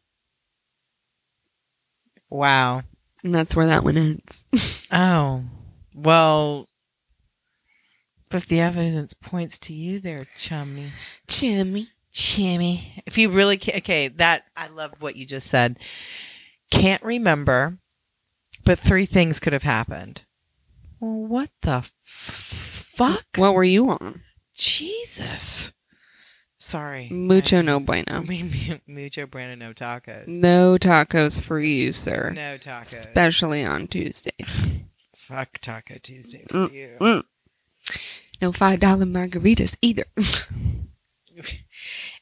Wow. 2.29 2.83
And 3.25 3.35
that's 3.35 3.57
where 3.57 3.67
that 3.67 3.83
one 3.83 3.97
ends. 3.97 4.45
Oh, 4.93 5.45
well, 5.95 6.67
but 8.31 8.45
the 8.47 8.61
evidence 8.61 9.15
points 9.15 9.59
to 9.59 9.73
you 9.73 9.99
there, 10.01 10.27
chummy. 10.37 10.87
Chummy. 11.29 11.89
Chimmy. 12.13 13.03
If 13.07 13.19
you 13.19 13.31
really 13.31 13.57
can't, 13.57 13.79
okay, 13.79 14.09
that 14.09 14.45
I 14.57 14.69
love 14.69 14.95
what 15.01 15.17
you 15.17 15.27
just 15.27 15.47
said. 15.49 15.79
Can't 16.71 17.03
remember, 17.03 17.79
but 18.65 18.79
three 18.79 19.07
things 19.07 19.41
could 19.41 19.53
have 19.53 19.63
happened. 19.65 20.25
Well, 21.01 21.27
what 21.27 21.51
the 21.63 21.71
f- 21.79 21.93
fuck? 22.97 23.25
What 23.37 23.55
were 23.55 23.65
you 23.65 23.91
on? 23.91 24.23
Jesus. 24.55 25.73
Sorry. 26.59 27.09
Mucho 27.11 27.63
no 27.63 27.81
bueno. 27.81 28.23
Mucho 28.87 29.27
Brandon 29.27 29.59
no 29.59 29.73
tacos. 29.73 30.27
No 30.29 30.77
tacos 30.77 31.41
for 31.41 31.59
you, 31.59 31.93
sir. 31.93 32.33
No 32.37 32.59
tacos. 32.59 32.83
Especially 32.83 33.65
on 33.65 33.87
Tuesdays. 33.87 34.69
Fuck 35.15 35.59
Taco 35.61 35.95
Tuesday 36.03 36.45
for 36.49 36.69
Mm, 36.69 36.73
you. 36.73 36.97
mm. 37.01 37.23
No 38.41 38.53
$5 38.53 38.79
margaritas 38.81 39.77
either. 39.83 40.05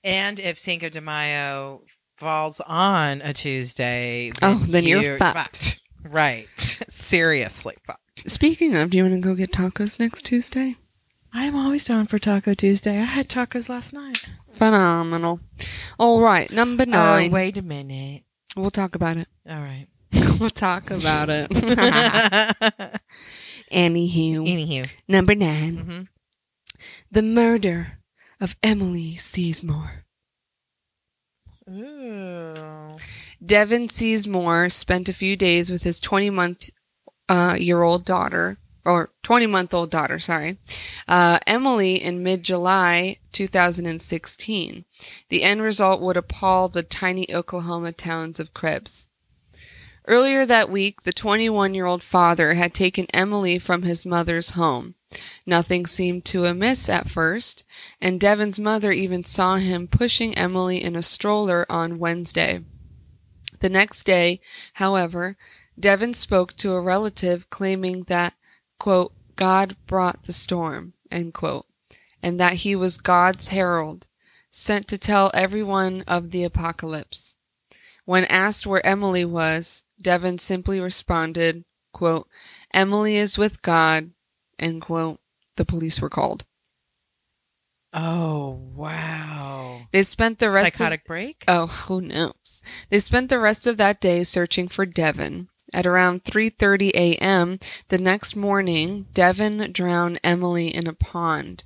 And 0.04 0.38
if 0.38 0.56
Cinco 0.56 0.88
de 0.88 1.00
Mayo 1.00 1.82
falls 2.16 2.60
on 2.60 3.20
a 3.20 3.32
Tuesday, 3.32 4.30
Oh, 4.40 4.58
then 4.68 4.84
you're 4.84 5.18
fucked. 5.18 5.80
Right. 6.04 6.46
Seriously 6.56 7.74
fucked. 7.84 8.28
Speaking 8.30 8.76
of, 8.76 8.90
do 8.90 8.98
you 8.98 9.04
want 9.04 9.16
to 9.16 9.20
go 9.20 9.34
get 9.34 9.50
tacos 9.52 9.98
next 9.98 10.22
Tuesday? 10.24 10.76
I'm 11.32 11.56
always 11.56 11.84
down 11.84 12.06
for 12.06 12.18
Taco 12.20 12.54
Tuesday. 12.54 12.98
I 12.98 13.04
had 13.04 13.28
tacos 13.28 13.68
last 13.68 13.92
night. 13.92 14.24
Phenomenal. 14.52 15.40
All 15.98 16.20
right, 16.22 16.50
number 16.52 16.84
Oh, 16.86 16.90
nine. 16.90 17.30
wait 17.32 17.58
a 17.58 17.62
minute. 17.62 18.22
We'll 18.56 18.70
talk 18.70 18.94
about 18.94 19.16
it. 19.16 19.26
All 19.50 19.60
right. 19.60 19.88
we'll 20.40 20.48
talk 20.50 20.90
about 20.92 21.28
it. 21.28 21.48
Anywho, 23.72 24.46
Anywho. 24.46 24.94
number 25.06 25.34
9 25.34 25.76
hmm 25.76 26.00
The 27.10 27.22
murder 27.22 27.98
of 28.40 28.56
Emily 28.62 29.14
Sizemore. 29.16 30.04
Ooh. 31.68 32.96
Devin 33.44 33.88
Sizemore 33.88 34.70
spent 34.72 35.08
a 35.08 35.12
few 35.12 35.36
days 35.36 35.70
with 35.70 35.82
his 35.82 36.00
20 36.00 36.30
month 36.30 36.70
uh, 37.28 37.56
year 37.58 37.82
old 37.82 38.04
daughter, 38.04 38.58
or 38.84 39.10
20 39.22 39.46
month 39.46 39.74
old 39.74 39.90
daughter, 39.90 40.18
sorry, 40.18 40.56
uh, 41.06 41.38
Emily 41.46 41.96
in 42.02 42.22
mid 42.22 42.42
July 42.42 43.16
2016. 43.32 44.84
The 45.28 45.42
end 45.42 45.60
result 45.62 46.00
would 46.00 46.16
appall 46.16 46.68
the 46.68 46.82
tiny 46.82 47.32
Oklahoma 47.34 47.92
towns 47.92 48.40
of 48.40 48.54
Krebs. 48.54 49.08
Earlier 50.08 50.46
that 50.46 50.70
week, 50.70 51.02
the 51.02 51.12
21 51.12 51.74
year 51.74 51.84
old 51.84 52.02
father 52.02 52.54
had 52.54 52.72
taken 52.72 53.06
Emily 53.12 53.58
from 53.58 53.82
his 53.82 54.06
mother's 54.06 54.50
home. 54.50 54.94
Nothing 55.44 55.84
seemed 55.84 56.24
too 56.24 56.46
amiss 56.46 56.88
at 56.88 57.10
first, 57.10 57.62
and 58.00 58.18
Devin's 58.18 58.58
mother 58.58 58.90
even 58.90 59.22
saw 59.22 59.56
him 59.56 59.86
pushing 59.86 60.34
Emily 60.34 60.82
in 60.82 60.96
a 60.96 61.02
stroller 61.02 61.66
on 61.68 61.98
Wednesday. 61.98 62.64
The 63.60 63.68
next 63.68 64.04
day, 64.04 64.40
however, 64.74 65.36
Devin 65.78 66.14
spoke 66.14 66.54
to 66.54 66.72
a 66.72 66.80
relative 66.80 67.50
claiming 67.50 68.04
that, 68.04 68.32
quote, 68.78 69.12
God 69.36 69.76
brought 69.86 70.24
the 70.24 70.32
storm, 70.32 70.94
quote, 71.34 71.66
and 72.22 72.40
that 72.40 72.54
he 72.54 72.74
was 72.74 72.96
God's 72.96 73.48
herald, 73.48 74.06
sent 74.50 74.88
to 74.88 74.96
tell 74.96 75.30
everyone 75.34 76.02
of 76.06 76.30
the 76.30 76.44
apocalypse. 76.44 77.36
When 78.06 78.24
asked 78.24 78.66
where 78.66 78.84
Emily 78.86 79.26
was, 79.26 79.84
Devin 80.00 80.38
simply 80.38 80.80
responded, 80.80 81.64
quote, 81.92 82.28
Emily 82.72 83.16
is 83.16 83.38
with 83.38 83.62
God, 83.62 84.10
end 84.58 84.82
quote. 84.82 85.20
The 85.56 85.64
police 85.64 86.00
were 86.00 86.10
called. 86.10 86.44
Oh, 87.92 88.60
wow. 88.74 89.80
They 89.92 90.02
spent 90.02 90.38
the 90.38 90.50
rest 90.50 90.74
of 90.74 90.78
Psychotic 90.78 91.04
break? 91.04 91.44
Oh, 91.48 91.66
who 91.66 92.00
knows? 92.00 92.62
They 92.90 92.98
spent 92.98 93.28
the 93.30 93.40
rest 93.40 93.66
of 93.66 93.76
that 93.78 94.00
day 94.00 94.22
searching 94.22 94.68
for 94.68 94.86
Devin. 94.86 95.48
At 95.72 95.86
around 95.86 96.24
3:30 96.24 96.90
a.m. 96.94 97.58
the 97.88 97.98
next 97.98 98.34
morning, 98.34 99.06
Devin 99.12 99.70
drowned 99.72 100.20
Emily 100.24 100.74
in 100.74 100.86
a 100.86 100.94
pond. 100.94 101.64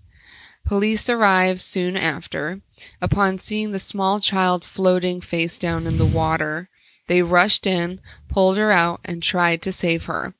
Police 0.64 1.08
arrived 1.08 1.60
soon 1.60 1.96
after. 1.96 2.62
Upon 3.00 3.38
seeing 3.38 3.70
the 3.70 3.78
small 3.78 4.18
child 4.18 4.64
floating 4.64 5.20
face 5.20 5.58
down 5.58 5.86
in 5.86 5.98
the 5.98 6.06
water, 6.06 6.68
they 7.06 7.22
rushed 7.22 7.66
in, 7.66 8.00
pulled 8.28 8.56
her 8.56 8.70
out, 8.70 9.00
and 9.04 9.22
tried 9.22 9.62
to 9.62 9.72
save 9.72 10.06
her. 10.06 10.34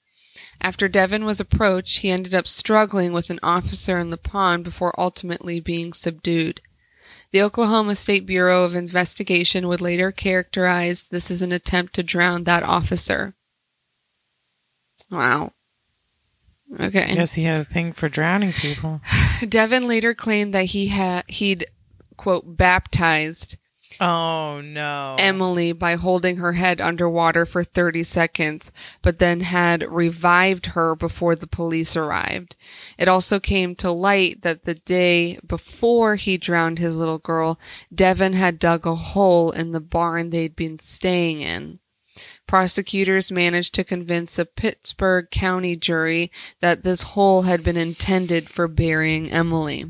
After 0.61 0.88
Devin 0.88 1.25
was 1.25 1.40
approached, 1.40 1.99
he 1.99 2.11
ended 2.11 2.35
up 2.35 2.47
struggling 2.47 3.12
with 3.12 3.31
an 3.31 3.40
officer 3.42 3.99
in 3.99 4.11
the 4.11 4.16
pond 4.16 4.64
before 4.64 4.99
ultimately 4.99 5.61
being 5.61 5.92
subdued. 5.92 6.61
The 7.33 7.42
Oklahoma 7.42 7.95
State 7.95 8.26
Bureau 8.26 8.64
of 8.64 8.75
Investigation 8.75 9.66
would 9.66 9.81
later 9.81 10.12
characterize 10.12 11.09
this 11.09 11.31
as 11.31 11.42
an 11.42 11.50
attempt 11.50 11.95
to 11.95 12.02
drown 12.02 12.45
that 12.45 12.62
officer. 12.62 13.35
Wow. 15.11 15.52
Okay. 16.78 17.12
Yes, 17.14 17.35
he 17.35 17.45
had 17.45 17.59
a 17.59 17.64
thing 17.64 17.92
for 17.92 18.09
drowning 18.09 18.52
people. 18.52 19.00
Devin 19.49 19.88
later 19.88 20.14
claimed 20.14 20.54
that 20.54 20.66
he 20.66 20.88
had 20.88 21.25
he'd 21.28 21.66
quote 22.16 22.57
baptized 22.57 23.59
Oh, 24.01 24.61
no. 24.65 25.17
Emily 25.19 25.73
by 25.73 25.95
holding 25.95 26.37
her 26.37 26.53
head 26.53 26.81
underwater 26.81 27.45
for 27.45 27.65
30 27.65 28.03
seconds, 28.05 28.73
but 29.03 29.19
then 29.19 29.41
had 29.41 29.83
revived 29.91 30.67
her 30.67 30.95
before 30.95 31.37
the 31.37 31.47
police 31.47 31.97
arrived. 31.97 32.57
It 32.99 33.09
also 33.09 33.41
came 33.41 33.75
to 33.77 33.91
light 33.91 34.43
that 34.43 34.65
the 34.65 34.75
day 34.75 35.39
before 35.47 36.17
he 36.17 36.37
drowned 36.37 36.79
his 36.79 36.97
little 36.97 37.19
girl, 37.19 37.59
Devin 37.95 38.33
had 38.33 38.59
dug 38.59 38.87
a 38.87 38.95
hole 38.95 39.51
in 39.51 39.73
the 39.73 39.81
barn 39.81 40.31
they'd 40.31 40.57
been 40.57 40.79
staying 40.79 41.41
in. 41.41 41.79
Prosecutors 42.47 43.33
managed 43.33 43.75
to 43.75 43.85
convince 43.85 44.39
a 44.39 44.45
Pittsburg 44.45 45.31
County 45.31 45.77
jury 45.77 46.31
that 46.61 46.83
this 46.83 47.03
hole 47.03 47.43
had 47.43 47.65
been 47.65 47.79
intended 47.79 48.51
for 48.51 48.69
burying 48.69 49.31
Emily. 49.31 49.87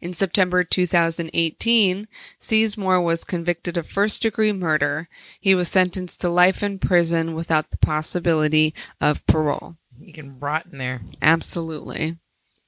In 0.00 0.12
September 0.14 0.64
2018, 0.64 2.08
Sizemore 2.40 3.02
was 3.04 3.24
convicted 3.24 3.76
of 3.76 3.86
first 3.86 4.22
degree 4.22 4.52
murder. 4.52 5.08
He 5.40 5.54
was 5.54 5.68
sentenced 5.68 6.20
to 6.22 6.28
life 6.28 6.62
in 6.62 6.78
prison 6.78 7.34
without 7.34 7.70
the 7.70 7.78
possibility 7.78 8.74
of 9.00 9.26
parole. 9.26 9.76
You 9.98 10.12
can 10.12 10.38
rot 10.40 10.66
in 10.72 10.78
there. 10.78 11.00
Absolutely. 11.20 12.18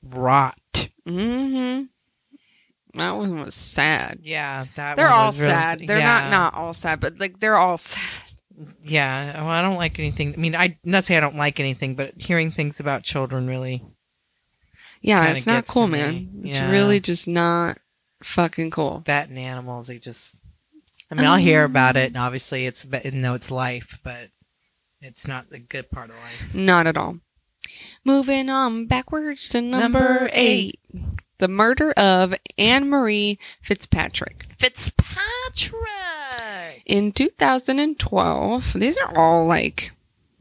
Rot. 0.03 0.89
Mm-hmm. 1.07 1.85
That 2.99 3.13
one 3.17 3.41
was 3.41 3.55
sad. 3.57 4.21
Yeah, 4.23 4.67
that 4.77 4.97
They're 4.97 5.11
all 5.11 5.27
was 5.29 5.41
really- 5.41 5.51
sad. 5.51 5.81
They're 5.81 5.99
yeah. 5.99 6.21
not 6.23 6.31
not 6.31 6.55
all 6.55 6.73
sad, 6.73 7.01
but 7.01 7.19
like 7.19 7.41
they're 7.41 7.57
all 7.57 7.77
sad. 7.77 8.03
Yeah, 8.85 9.41
well, 9.41 9.49
I 9.51 9.63
don't 9.63 9.75
like 9.77 9.99
anything. 9.99 10.33
I 10.33 10.37
mean, 10.37 10.55
I 10.55 10.79
not 10.85 11.05
say 11.05 11.17
I 11.17 11.21
don't 11.21 11.35
like 11.37 11.59
anything, 11.59 11.97
but 11.97 12.13
hearing 12.19 12.53
things 12.53 12.79
about 12.79 13.03
children 13.03 13.49
really. 13.49 13.83
Yeah, 15.05 15.29
it's 15.31 15.47
not 15.47 15.67
cool, 15.67 15.87
man. 15.87 16.41
It's 16.45 16.57
Yeah. 16.59 16.71
really 16.71 16.99
just 16.99 17.29
not 17.29 17.79
fucking 18.23 18.71
cool. 18.71 19.03
That 19.05 19.29
and 19.29 19.39
animals, 19.39 19.89
they 19.89 19.99
just. 19.99 20.37
I 21.11 21.15
mean, 21.15 21.27
I'll 21.27 21.37
hear 21.37 21.65
about 21.65 21.97
um, 21.97 22.03
it, 22.03 22.07
and 22.07 22.17
obviously 22.17 22.65
it's 22.65 22.87
no, 23.13 23.35
it's 23.35 23.51
life, 23.51 24.01
but 24.03 24.31
it's 25.03 25.29
not 25.29 25.51
the 25.51 25.59
good 25.59 25.91
part 25.91 26.09
of 26.09 26.17
life. 26.17 26.55
Not 26.55 26.87
at 26.87 26.97
all. 26.97 27.19
Moving 28.03 28.49
on 28.49 28.87
backwards 28.87 29.49
to 29.51 29.61
number, 29.61 29.99
Number 30.01 30.31
eight. 30.33 30.81
The 31.39 31.49
murder 31.49 31.93
of 31.93 32.35
Anne 32.57 32.89
Marie 32.89 33.39
Fitzpatrick. 33.61 34.47
Fitzpatrick. 34.59 35.75
In 36.87 37.13
2012, 37.13 38.73
these 38.75 38.97
are 38.97 39.17
all 39.17 39.47
like, 39.47 39.93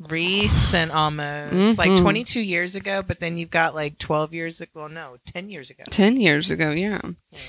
Recent 0.09 0.91
almost. 0.91 1.77
Like 1.77 1.91
Mhm. 1.91 1.99
22 2.01 2.39
years 2.39 2.75
ago, 2.75 3.03
but 3.05 3.19
then 3.19 3.37
you've 3.37 3.49
got 3.49 3.75
like 3.75 3.97
12 3.97 4.33
years 4.33 4.61
ago. 4.61 4.71
Well, 4.75 4.89
no, 4.89 5.17
10 5.25 5.49
years 5.49 5.69
ago. 5.69 5.83
10 5.89 6.17
years 6.17 6.51
ago, 6.51 6.71
yeah. 6.71 7.01
Yeah. 7.31 7.39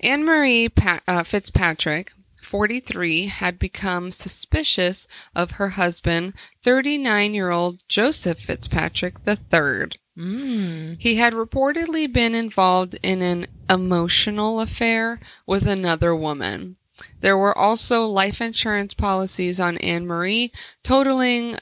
Anne 0.00 0.24
Marie 0.24 0.68
pa- 0.68 1.00
uh, 1.06 1.22
Fitzpatrick, 1.22 2.12
43, 2.42 3.26
had 3.26 3.58
become 3.58 4.10
suspicious 4.10 5.06
of 5.34 5.52
her 5.52 5.70
husband, 5.70 6.34
39 6.62 7.34
year 7.34 7.50
old 7.50 7.82
Joseph 7.88 8.38
Fitzpatrick 8.40 9.14
III. 9.26 9.92
Mm. 10.18 10.96
He 10.98 11.16
had 11.16 11.32
reportedly 11.32 12.12
been 12.12 12.34
involved 12.34 12.96
in 13.02 13.22
an 13.22 13.46
emotional 13.70 14.60
affair 14.60 15.20
with 15.46 15.66
another 15.66 16.14
woman. 16.14 16.76
There 17.20 17.38
were 17.38 17.56
also 17.56 18.04
life 18.04 18.40
insurance 18.40 18.92
policies 18.94 19.58
on 19.58 19.78
Anne 19.78 20.06
Marie 20.06 20.52
totaling 20.84 21.56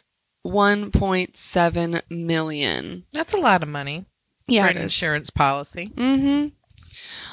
1.7 0.47 2.03
million. 2.11 3.05
That's 3.13 3.35
a 3.35 3.39
lot 3.39 3.63
of 3.63 3.69
money 3.69 4.07
Yeah, 4.47 4.67
for 4.67 4.73
an 4.73 4.83
insurance 4.83 5.31
policy. 5.31 5.93
Mm-hmm. 5.95 6.49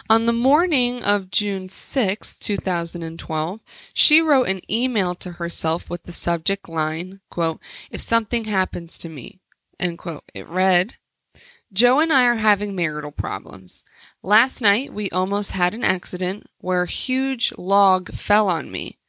On 0.09 0.25
the 0.25 0.33
morning 0.33 1.03
of 1.03 1.31
June 1.31 1.67
6, 1.67 2.37
2012, 2.37 3.59
she 3.93 4.21
wrote 4.21 4.47
an 4.47 4.61
email 4.71 5.15
to 5.15 5.33
herself 5.33 5.89
with 5.89 6.03
the 6.03 6.11
subject 6.11 6.69
line, 6.69 7.19
quote, 7.29 7.59
if 7.91 7.99
something 7.99 8.45
happens 8.45 8.97
to 8.99 9.09
me, 9.09 9.41
end 9.79 9.97
quote. 9.97 10.23
It 10.33 10.47
read, 10.47 10.95
Joe 11.73 11.99
and 11.99 12.13
I 12.13 12.25
are 12.25 12.35
having 12.35 12.75
marital 12.75 13.11
problems. 13.11 13.83
Last 14.23 14.61
night 14.61 14.93
we 14.93 15.09
almost 15.09 15.51
had 15.51 15.73
an 15.73 15.83
accident 15.83 16.47
where 16.59 16.83
a 16.83 16.89
huge 16.89 17.51
log 17.57 18.13
fell 18.13 18.47
on 18.47 18.71
me. 18.71 18.99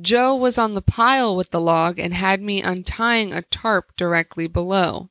Joe 0.00 0.34
was 0.36 0.58
on 0.58 0.72
the 0.72 0.82
pile 0.82 1.34
with 1.34 1.50
the 1.50 1.60
log 1.60 1.98
and 1.98 2.14
had 2.14 2.40
me 2.40 2.62
untying 2.62 3.32
a 3.32 3.42
tarp 3.42 3.96
directly 3.96 4.46
below. 4.46 5.10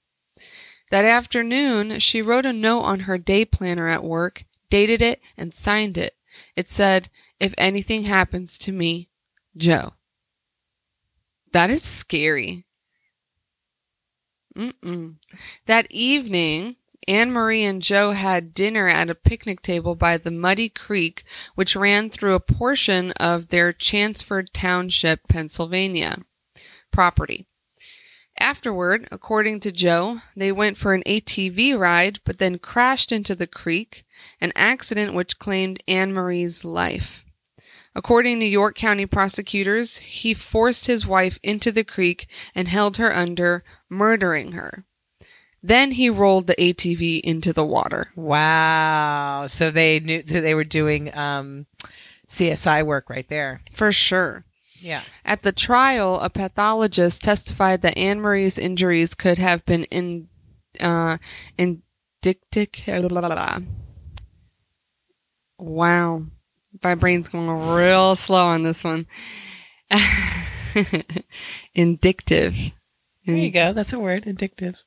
That 0.91 1.05
afternoon, 1.05 1.99
she 1.99 2.21
wrote 2.21 2.45
a 2.45 2.53
note 2.53 2.81
on 2.81 3.01
her 3.01 3.17
day 3.17 3.45
planner 3.45 3.87
at 3.87 4.03
work, 4.03 4.45
dated 4.69 5.01
it, 5.01 5.21
and 5.35 5.53
signed 5.53 5.97
it. 5.97 6.15
It 6.55 6.67
said, 6.67 7.09
If 7.39 7.53
anything 7.57 8.03
happens 8.03 8.57
to 8.59 8.71
me, 8.71 9.09
Joe. 9.57 9.93
That 11.51 11.69
is 11.69 11.83
scary. 11.83 12.65
Mm-mm. 14.55 15.15
That 15.65 15.87
evening, 15.89 16.75
Anne 17.07 17.31
Marie 17.31 17.63
and 17.63 17.81
Joe 17.81 18.11
had 18.11 18.53
dinner 18.53 18.87
at 18.87 19.09
a 19.09 19.15
picnic 19.15 19.61
table 19.61 19.95
by 19.95 20.17
the 20.17 20.31
Muddy 20.31 20.69
Creek, 20.69 21.23
which 21.53 21.75
ran 21.75 22.09
through 22.09 22.33
a 22.33 22.39
portion 22.39 23.11
of 23.13 23.49
their 23.49 23.71
Chanceford 23.71 24.47
Township, 24.51 25.27
Pennsylvania 25.27 26.17
property. 26.91 27.45
Afterward, 28.39 29.07
according 29.11 29.59
to 29.61 29.71
Joe, 29.71 30.19
they 30.35 30.51
went 30.51 30.77
for 30.77 30.93
an 30.93 31.03
ATV 31.05 31.77
ride, 31.77 32.19
but 32.25 32.39
then 32.39 32.57
crashed 32.57 33.11
into 33.11 33.35
the 33.35 33.47
creek, 33.47 34.05
an 34.41 34.51
accident 34.55 35.13
which 35.13 35.39
claimed 35.39 35.83
Anne 35.87 36.13
Marie's 36.13 36.65
life. 36.65 37.23
According 37.93 38.39
to 38.39 38.45
York 38.45 38.75
County 38.75 39.05
prosecutors, 39.05 39.97
he 39.99 40.33
forced 40.33 40.87
his 40.87 41.07
wife 41.07 41.39
into 41.43 41.71
the 41.71 41.85
creek 41.85 42.27
and 42.53 42.67
held 42.67 42.97
her 42.97 43.15
under, 43.15 43.63
murdering 43.89 44.51
her. 44.51 44.85
Then 45.65 45.93
he 45.93 46.11
rolled 46.11 46.45
the 46.45 46.55
ATV 46.57 47.21
into 47.21 47.51
the 47.51 47.65
water. 47.65 48.11
Wow. 48.15 49.47
So 49.47 49.71
they 49.71 49.99
knew 49.99 50.21
that 50.21 50.41
they 50.41 50.53
were 50.53 50.63
doing 50.63 51.11
um, 51.17 51.65
CSI 52.27 52.85
work 52.85 53.09
right 53.09 53.27
there. 53.29 53.61
For 53.73 53.91
sure. 53.91 54.45
Yeah. 54.75 55.01
At 55.25 55.41
the 55.41 55.51
trial, 55.51 56.19
a 56.19 56.29
pathologist 56.29 57.23
testified 57.23 57.81
that 57.81 57.97
Anne 57.97 58.21
Marie's 58.21 58.59
injuries 58.59 59.15
could 59.15 59.39
have 59.39 59.65
been 59.65 59.85
in, 59.85 60.27
uh, 60.79 61.17
indictic. 61.57 62.83
Wow. 65.57 66.25
My 66.83 66.93
brain's 66.93 67.29
going 67.29 67.49
real 67.49 68.13
slow 68.13 68.45
on 68.45 68.61
this 68.61 68.83
one. 68.83 69.07
Indictive. 71.75 72.73
There 73.25 73.35
you 73.35 73.49
go. 73.49 73.73
That's 73.73 73.93
a 73.93 73.99
word. 73.99 74.25
Addictive. 74.25 74.83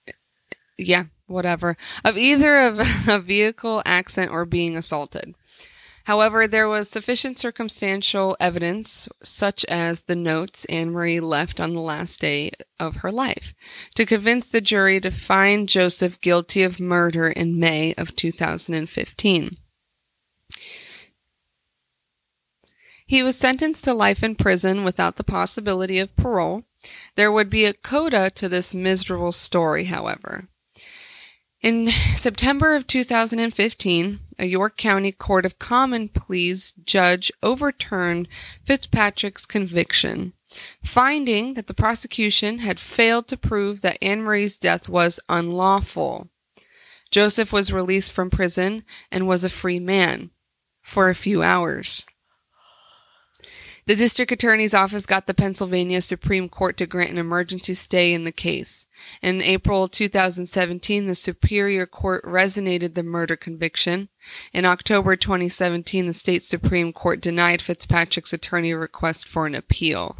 Yeah, 0.79 1.05
whatever, 1.27 1.77
of 2.05 2.17
either 2.17 2.59
of 2.59 2.81
a 3.09 3.19
vehicle 3.19 3.83
accident 3.85 4.33
or 4.33 4.45
being 4.45 4.77
assaulted. 4.77 5.35
However, 6.05 6.47
there 6.47 6.69
was 6.69 6.89
sufficient 6.89 7.37
circumstantial 7.37 8.35
evidence, 8.41 9.11
such 9.23 9.67
as 9.67 10.05
the 10.05 10.17
notes 10.17 10.65
Anne 10.65 10.91
Marie 10.91 11.21
left 11.21 11.61
on 11.61 11.75
the 11.75 11.83
last 11.83 12.19
day 12.21 12.51
of 12.81 12.97
her 13.03 13.13
life, 13.13 13.53
to 13.95 14.07
convince 14.07 14.51
the 14.51 14.63
jury 14.63 15.01
to 15.01 15.11
find 15.11 15.69
Joseph 15.69 16.19
guilty 16.23 16.63
of 16.63 16.81
murder 16.81 17.29
in 17.29 17.61
May 17.61 17.93
of 17.99 18.17
2015. 18.17 19.51
He 23.05 23.23
was 23.23 23.39
sentenced 23.39 23.85
to 23.85 23.93
life 23.93 24.23
in 24.23 24.35
prison 24.35 24.85
without 24.85 25.17
the 25.17 25.25
possibility 25.25 25.99
of 25.99 26.17
parole. 26.17 26.65
There 27.17 27.31
would 27.31 27.51
be 27.51 27.67
a 27.67 27.75
coda 27.75 28.31
to 28.31 28.49
this 28.49 28.75
miserable 28.75 29.33
story, 29.33 29.85
however. 29.85 30.49
In 31.61 31.87
September 32.15 32.75
of 32.75 32.87
2015, 32.87 34.21
a 34.39 34.47
York 34.47 34.77
County 34.77 35.13
Court 35.13 35.45
of 35.45 35.59
Common 35.59 36.09
Pleas 36.09 36.73
judge 36.85 37.33
overturned 37.43 38.29
Fitzpatrick's 38.65 39.47
conviction, 39.47 40.35
finding 40.83 41.55
that 41.55 41.67
the 41.67 41.75
prosecution 41.75 42.59
had 42.59 42.79
failed 42.79 43.27
to 43.29 43.37
prove 43.37 43.83
that 43.83 43.99
Anne 44.01 44.23
Marie's 44.23 44.59
death 44.59 44.89
was 44.89 45.19
unlawful. 45.29 46.29
Joseph 47.11 47.53
was 47.53 47.73
released 47.73 48.13
from 48.13 48.31
prison 48.31 48.85
and 49.11 49.27
was 49.27 49.43
a 49.43 49.49
free 49.49 49.81
man 49.81 50.31
for 50.83 51.09
a 51.09 51.15
few 51.15 51.43
hours. 51.43 52.07
The 53.89 53.97
district 53.97 54.31
attorney's 54.31 54.75
office 54.75 55.07
got 55.07 55.25
the 55.25 55.33
Pennsylvania 55.33 56.03
Supreme 56.03 56.51
Court 56.51 56.77
to 56.77 56.85
grant 56.85 57.11
an 57.11 57.17
emergency 57.17 57.73
stay 57.73 58.13
in 58.13 58.25
the 58.25 58.33
case. 58.33 58.87
In 59.23 59.41
April 59.41 59.89
2017, 59.89 61.07
the 61.07 61.15
Superior 61.15 61.87
Court 61.87 62.23
resonated 62.23 62.93
the 62.93 63.03
murder 63.03 63.35
conviction. 63.35 64.11
In 64.53 64.67
October 64.67 65.17
2017, 65.17 66.07
the 66.07 66.13
state 66.13 66.43
Supreme 66.43 66.93
Court 66.93 67.23
denied 67.23 67.63
Fitzpatrick's 67.63 68.35
attorney 68.35 68.75
request 68.75 69.27
for 69.27 69.47
an 69.47 69.55
appeal. 69.55 70.19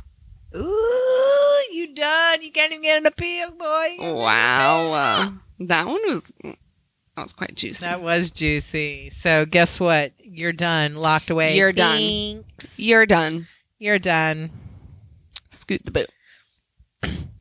Ooh, 0.57 1.59
you 1.71 1.95
done. 1.95 2.41
You 2.41 2.51
can't 2.51 2.73
even 2.73 2.83
get 2.83 3.03
an 3.03 3.07
appeal, 3.07 3.51
boy. 3.51 3.97
Wow. 3.99 4.93
Uh, 4.95 5.31
that 5.61 5.87
one 5.87 6.01
was 6.07 6.33
that 6.43 6.57
was 7.19 7.35
quite 7.35 7.55
juicy. 7.55 7.85
That 7.85 8.01
was 8.01 8.31
juicy. 8.31 9.11
So 9.11 9.45
guess 9.45 9.79
what? 9.79 10.13
You're 10.25 10.55
done. 10.55 10.97
Locked 10.97 11.29
away. 11.29 11.55
You're 11.55 11.73
done. 11.73 12.45
You're 12.79 13.05
done. 13.05 13.47
You're 13.79 13.99
done. 13.99 14.51
Scoot 15.51 15.85
the 15.85 15.91
boot. 15.91 16.11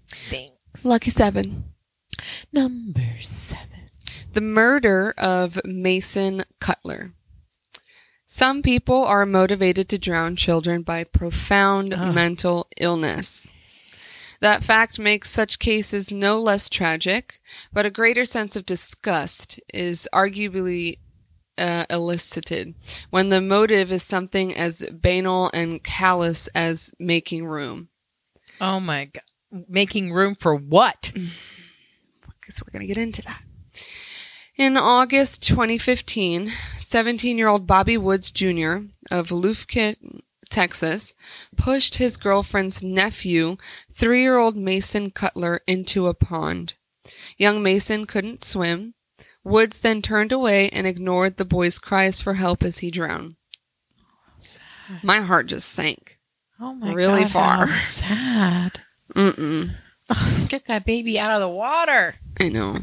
Thanks. 0.10 0.86
Lucky 0.86 1.10
seven. 1.10 1.74
Number 2.54 3.20
seven. 3.20 3.90
The 4.34 4.42
murder 4.42 5.16
of 5.18 5.60
Mason 5.66 6.44
Cutler. 6.60 7.14
Some 8.28 8.62
people 8.62 9.04
are 9.04 9.26
motivated 9.26 9.90
to 9.90 9.98
drown 9.98 10.36
children 10.36 10.84
by 10.84 11.06
profound 11.06 11.94
Ugh. 11.94 12.14
mental 12.14 12.68
illness. 12.80 13.54
That 14.40 14.64
fact 14.64 15.00
makes 15.00 15.32
such 15.32 15.58
cases 15.58 16.14
no 16.14 16.40
less 16.40 16.70
tragic, 16.70 17.40
but 17.74 17.86
a 17.86 17.90
greater 17.90 18.26
sense 18.26 18.56
of 18.56 18.66
disgust 18.66 19.60
is 19.74 20.08
arguably 20.14 21.00
uh, 21.58 21.86
elicited 21.90 22.76
when 23.10 23.28
the 23.28 23.42
motive 23.42 23.92
is 23.92 24.04
something 24.04 24.56
as 24.56 24.88
banal 24.92 25.50
and 25.54 25.84
callous 25.84 26.48
as 26.50 26.92
making 27.00 27.46
room. 27.46 27.90
Oh 28.60 28.80
my 28.80 29.06
god. 29.06 29.66
Making 29.70 30.12
room 30.12 30.36
for 30.36 30.56
what? 30.56 31.12
Because 32.42 32.62
we're 32.64 32.72
going 32.72 32.88
to 32.88 32.94
get 32.94 33.04
into 33.04 33.22
that. 33.24 33.44
In 34.58 34.78
August 34.78 35.44
2015, 35.44 36.48
17 36.48 37.38
year 37.38 37.50
old 37.50 37.68
Bobby 37.68 37.98
Woods 37.98 38.32
Jr. 38.32 38.78
of 39.12 39.32
Lufkin, 39.32 40.22
Texas, 40.50 41.14
pushed 41.58 41.96
his 41.96 42.16
girlfriend's 42.16 42.82
nephew, 42.82 43.58
three 43.92 44.22
year 44.22 44.38
old 44.38 44.56
Mason 44.56 45.12
Cutler, 45.12 45.62
into 45.68 46.08
a 46.08 46.14
pond. 46.14 46.76
Young 47.38 47.62
Mason 47.62 48.06
couldn't 48.06 48.44
swim. 48.44 48.94
Woods 49.48 49.80
then 49.80 50.02
turned 50.02 50.32
away 50.34 50.70
and 50.70 50.86
ignored 50.86 51.38
the 51.38 51.46
boy's 51.46 51.80
cries 51.80 52.20
for 52.20 52.34
help 52.34 52.64
as 52.64 52.80
he 52.80 52.92
drowned. 52.92 53.36
My 55.02 55.22
heart 55.22 55.48
just 55.48 55.70
sank. 55.70 56.20
Oh 56.60 56.74
my 56.74 56.94
Really 56.94 57.22
god. 57.24 57.32
far. 57.32 57.68
sad. 57.68 58.82
Mm-mm. 59.16 59.72
Get 60.50 60.66
that 60.66 60.86
baby 60.86 61.18
out 61.20 61.32
of 61.32 61.40
the 61.40 61.48
water. 61.50 62.16
I 62.40 62.50
know. 62.50 62.78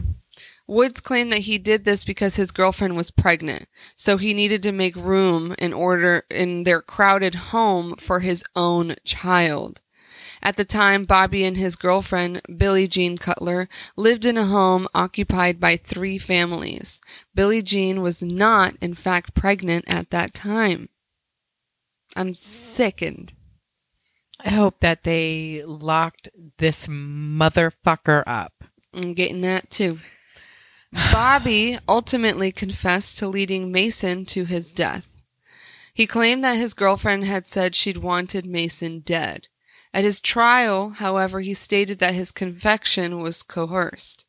Woods 0.66 1.00
claimed 1.00 1.30
that 1.32 1.40
he 1.40 1.58
did 1.58 1.84
this 1.84 2.02
because 2.04 2.36
his 2.36 2.50
girlfriend 2.50 2.96
was 2.96 3.10
pregnant, 3.10 3.68
so 3.96 4.16
he 4.16 4.32
needed 4.32 4.62
to 4.62 4.72
make 4.72 4.96
room 4.96 5.54
in 5.58 5.74
order 5.74 6.24
in 6.30 6.62
their 6.62 6.80
crowded 6.80 7.34
home 7.34 7.94
for 7.96 8.20
his 8.20 8.42
own 8.56 8.94
child. 9.04 9.82
At 10.46 10.58
the 10.58 10.64
time, 10.66 11.06
Bobby 11.06 11.42
and 11.42 11.56
his 11.56 11.74
girlfriend, 11.74 12.42
Billie 12.54 12.86
Jean 12.86 13.16
Cutler, 13.16 13.66
lived 13.96 14.26
in 14.26 14.36
a 14.36 14.44
home 14.44 14.86
occupied 14.94 15.58
by 15.58 15.76
three 15.76 16.18
families. 16.18 17.00
Billie 17.34 17.62
Jean 17.62 18.02
was 18.02 18.22
not, 18.22 18.74
in 18.82 18.92
fact, 18.92 19.34
pregnant 19.34 19.86
at 19.88 20.10
that 20.10 20.34
time. 20.34 20.90
I'm 22.14 22.34
sickened. 22.34 23.32
I 24.44 24.50
hope 24.50 24.80
that 24.80 25.04
they 25.04 25.62
locked 25.64 26.28
this 26.58 26.88
motherfucker 26.88 28.22
up. 28.26 28.64
I'm 28.92 29.14
getting 29.14 29.40
that 29.40 29.70
too. 29.70 30.00
Bobby 31.10 31.78
ultimately 31.88 32.52
confessed 32.52 33.16
to 33.18 33.26
leading 33.26 33.72
Mason 33.72 34.26
to 34.26 34.44
his 34.44 34.74
death. 34.74 35.22
He 35.94 36.06
claimed 36.06 36.44
that 36.44 36.58
his 36.58 36.74
girlfriend 36.74 37.24
had 37.24 37.46
said 37.46 37.74
she'd 37.74 37.96
wanted 37.96 38.44
Mason 38.44 39.00
dead. 39.00 39.48
At 39.94 40.02
his 40.02 40.20
trial, 40.20 40.90
however, 40.90 41.40
he 41.40 41.54
stated 41.54 42.00
that 42.00 42.14
his 42.14 42.32
confession 42.32 43.20
was 43.20 43.44
coerced. 43.44 44.26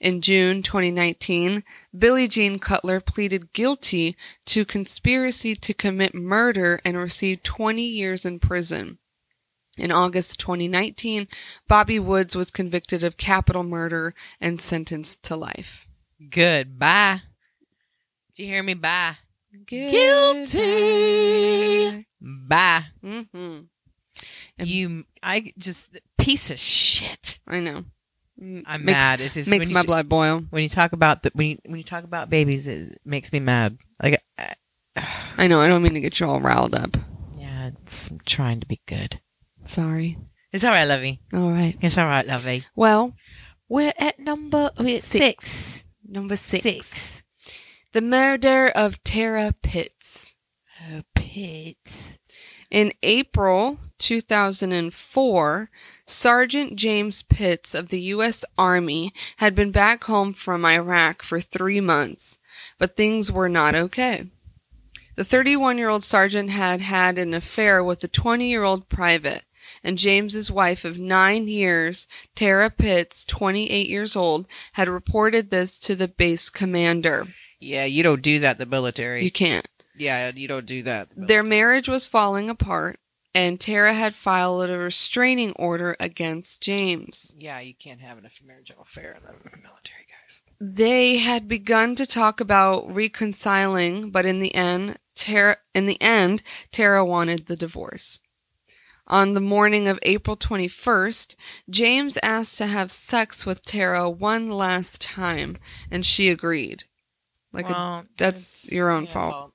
In 0.00 0.22
June 0.22 0.62
2019, 0.62 1.62
Billie 1.96 2.26
Jean 2.26 2.58
Cutler 2.58 3.00
pleaded 3.00 3.52
guilty 3.52 4.16
to 4.46 4.64
conspiracy 4.64 5.54
to 5.56 5.74
commit 5.74 6.14
murder 6.14 6.80
and 6.86 6.96
received 6.96 7.44
20 7.44 7.82
years 7.82 8.24
in 8.24 8.40
prison. 8.40 8.96
In 9.76 9.92
August 9.92 10.40
2019, 10.40 11.26
Bobby 11.68 11.98
Woods 11.98 12.34
was 12.34 12.50
convicted 12.50 13.04
of 13.04 13.18
capital 13.18 13.62
murder 13.62 14.14
and 14.40 14.58
sentenced 14.58 15.22
to 15.24 15.36
life. 15.36 15.86
Goodbye. 16.30 17.20
Did 18.34 18.42
you 18.42 18.48
hear 18.48 18.62
me? 18.62 18.72
Bye. 18.72 19.18
Guilty. 19.66 20.54
Bye. 22.20 22.84
Mm-hmm. 23.04 23.64
Hmm 24.58 24.64
You, 24.64 25.04
I 25.22 25.52
just 25.58 25.96
piece 26.18 26.50
of 26.50 26.58
shit. 26.58 27.38
I 27.46 27.60
know. 27.60 27.84
I'm 28.40 28.64
Makes- 28.84 28.84
mad. 28.84 29.20
It's 29.20 29.34
just 29.34 29.48
Makes 29.50 29.60
when 29.62 29.68
you 29.68 29.74
my 29.74 29.82
blood 29.84 30.08
boil. 30.08 30.44
when 30.50 30.62
you 30.62 30.68
talk 30.68 30.92
about 30.92 31.22
the 31.22 31.30
when 31.34 31.46
you, 31.50 31.58
when 31.66 31.78
you 31.78 31.84
talk 31.84 32.04
about 32.04 32.30
babies, 32.30 32.66
it 32.68 33.00
makes 33.04 33.32
me 33.32 33.40
mad. 33.40 33.78
Like, 34.02 34.20
uh, 34.38 35.02
I 35.38 35.46
know. 35.46 35.60
I 35.60 35.68
don't 35.68 35.82
mean 35.82 35.94
to 35.94 36.00
get 36.00 36.18
you 36.20 36.26
all 36.26 36.40
riled 36.40 36.74
up. 36.74 36.96
yeah, 37.36 37.70
it's 37.82 38.10
I'm 38.10 38.20
trying 38.26 38.60
to 38.60 38.66
be 38.66 38.80
good. 38.86 39.20
Sorry. 39.64 40.18
It's 40.52 40.64
all 40.64 40.70
right, 40.72 40.84
Lovey. 40.84 41.20
All 41.32 41.50
right. 41.50 41.76
It's 41.80 41.96
all 41.98 42.06
right, 42.06 42.26
Lovey. 42.26 42.64
Well, 42.76 43.14
We're 43.68 43.92
at 43.98 44.18
number 44.20 44.70
we're 44.78 44.96
at 44.96 45.00
Six. 45.00 45.46
six. 45.48 45.84
number 46.06 46.36
six. 46.36 46.62
Six. 46.62 47.22
The 47.92 48.02
murder 48.02 48.68
of 48.68 49.02
Tara 49.04 49.52
Pitts. 49.62 50.36
Oh, 50.92 51.02
Pits. 51.14 52.18
In 52.70 52.92
April 53.02 53.78
2004, 53.98 55.70
Sergeant 56.06 56.76
James 56.76 57.22
Pitts 57.22 57.74
of 57.74 57.88
the 57.88 58.00
U.S. 58.00 58.44
Army 58.58 59.12
had 59.36 59.54
been 59.54 59.70
back 59.70 60.04
home 60.04 60.32
from 60.32 60.64
Iraq 60.64 61.22
for 61.22 61.40
three 61.40 61.80
months, 61.80 62.38
but 62.78 62.96
things 62.96 63.30
were 63.30 63.48
not 63.48 63.74
okay. 63.74 64.26
The 65.16 65.24
31 65.24 65.78
year 65.78 65.88
old 65.88 66.02
sergeant 66.02 66.50
had 66.50 66.80
had 66.80 67.18
an 67.18 67.34
affair 67.34 67.84
with 67.84 68.00
the 68.00 68.08
20 68.08 68.48
year 68.48 68.64
old 68.64 68.88
private, 68.88 69.44
and 69.82 69.96
James's 69.96 70.50
wife 70.50 70.84
of 70.84 70.98
nine 70.98 71.46
years, 71.46 72.08
Tara 72.34 72.68
Pitts, 72.70 73.24
28 73.24 73.88
years 73.88 74.16
old, 74.16 74.48
had 74.72 74.88
reported 74.88 75.50
this 75.50 75.78
to 75.80 75.94
the 75.94 76.08
base 76.08 76.50
commander. 76.50 77.28
Yeah, 77.60 77.84
you 77.84 78.02
don't 78.02 78.22
do 78.22 78.40
that. 78.40 78.56
in 78.56 78.58
The 78.58 78.66
military. 78.66 79.24
You 79.24 79.30
can't. 79.30 79.66
Yeah, 79.96 80.30
you 80.34 80.48
don't 80.48 80.66
do 80.66 80.82
that. 80.82 81.08
Their 81.16 81.42
marriage 81.42 81.88
was 81.88 82.08
falling 82.08 82.50
apart, 82.50 82.98
and 83.34 83.60
Tara 83.60 83.92
had 83.92 84.14
filed 84.14 84.68
a 84.68 84.78
restraining 84.78 85.52
order 85.56 85.96
against 85.98 86.62
James. 86.62 87.34
yeah, 87.38 87.60
you 87.60 87.74
can't 87.74 88.00
have 88.00 88.18
an 88.18 88.28
marital 88.46 88.82
affair 88.82 89.16
in 89.16 89.22
the 89.22 89.58
military, 89.62 90.06
guys. 90.08 90.42
They 90.60 91.18
had 91.18 91.48
begun 91.48 91.94
to 91.96 92.06
talk 92.06 92.40
about 92.40 92.92
reconciling, 92.92 94.10
but 94.10 94.26
in 94.26 94.40
the 94.40 94.54
end, 94.54 94.98
Tara 95.14 95.56
in 95.74 95.86
the 95.86 96.00
end, 96.00 96.42
Tara 96.72 97.04
wanted 97.04 97.46
the 97.46 97.56
divorce. 97.56 98.20
On 99.06 99.34
the 99.34 99.40
morning 99.40 99.86
of 99.86 99.98
April 100.02 100.34
21st, 100.34 101.36
James 101.68 102.18
asked 102.22 102.56
to 102.56 102.66
have 102.66 102.90
sex 102.90 103.44
with 103.44 103.60
Tara 103.60 104.08
one 104.08 104.48
last 104.48 105.02
time, 105.02 105.58
and 105.90 106.06
she 106.06 106.30
agreed. 106.30 106.84
Like 107.52 107.68
a, 107.68 108.06
that's 108.16 108.70
your 108.72 108.90
own 108.90 109.04
yeah, 109.04 109.10
fault. 109.10 109.53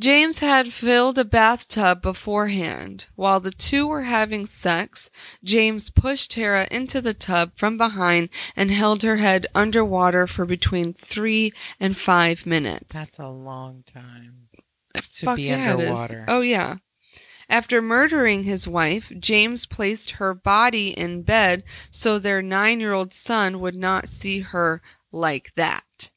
James 0.00 0.38
had 0.38 0.68
filled 0.68 1.18
a 1.18 1.24
bathtub 1.24 2.02
beforehand. 2.02 3.08
While 3.14 3.40
the 3.40 3.50
two 3.50 3.86
were 3.86 4.02
having 4.02 4.46
sex, 4.46 5.10
James 5.44 5.90
pushed 5.90 6.32
Tara 6.32 6.66
into 6.70 7.00
the 7.00 7.14
tub 7.14 7.52
from 7.56 7.76
behind 7.76 8.30
and 8.56 8.70
held 8.70 9.02
her 9.02 9.16
head 9.18 9.46
underwater 9.54 10.26
for 10.26 10.44
between 10.46 10.92
three 10.92 11.52
and 11.78 11.96
five 11.96 12.46
minutes. 12.46 12.96
That's 12.96 13.18
a 13.18 13.28
long 13.28 13.84
time. 13.86 14.48
to 14.94 15.02
Fuck 15.02 15.36
be 15.36 15.42
yeah, 15.42 15.72
underwater. 15.72 16.24
Oh, 16.26 16.40
yeah. 16.40 16.76
After 17.48 17.82
murdering 17.82 18.44
his 18.44 18.66
wife, 18.66 19.12
James 19.18 19.66
placed 19.66 20.12
her 20.12 20.32
body 20.32 20.88
in 20.88 21.22
bed 21.22 21.64
so 21.90 22.18
their 22.18 22.40
nine 22.40 22.80
year 22.80 22.94
old 22.94 23.12
son 23.12 23.60
would 23.60 23.76
not 23.76 24.08
see 24.08 24.40
her 24.40 24.80
like 25.12 25.52
that. 25.56 26.11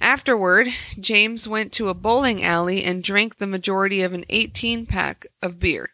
Afterward, 0.00 0.68
James 0.98 1.46
went 1.46 1.72
to 1.74 1.88
a 1.88 1.94
bowling 1.94 2.42
alley 2.42 2.82
and 2.84 3.02
drank 3.02 3.36
the 3.36 3.46
majority 3.46 4.00
of 4.02 4.12
an 4.12 4.24
18 4.30 4.86
pack 4.86 5.26
of 5.42 5.58
beer. 5.58 5.90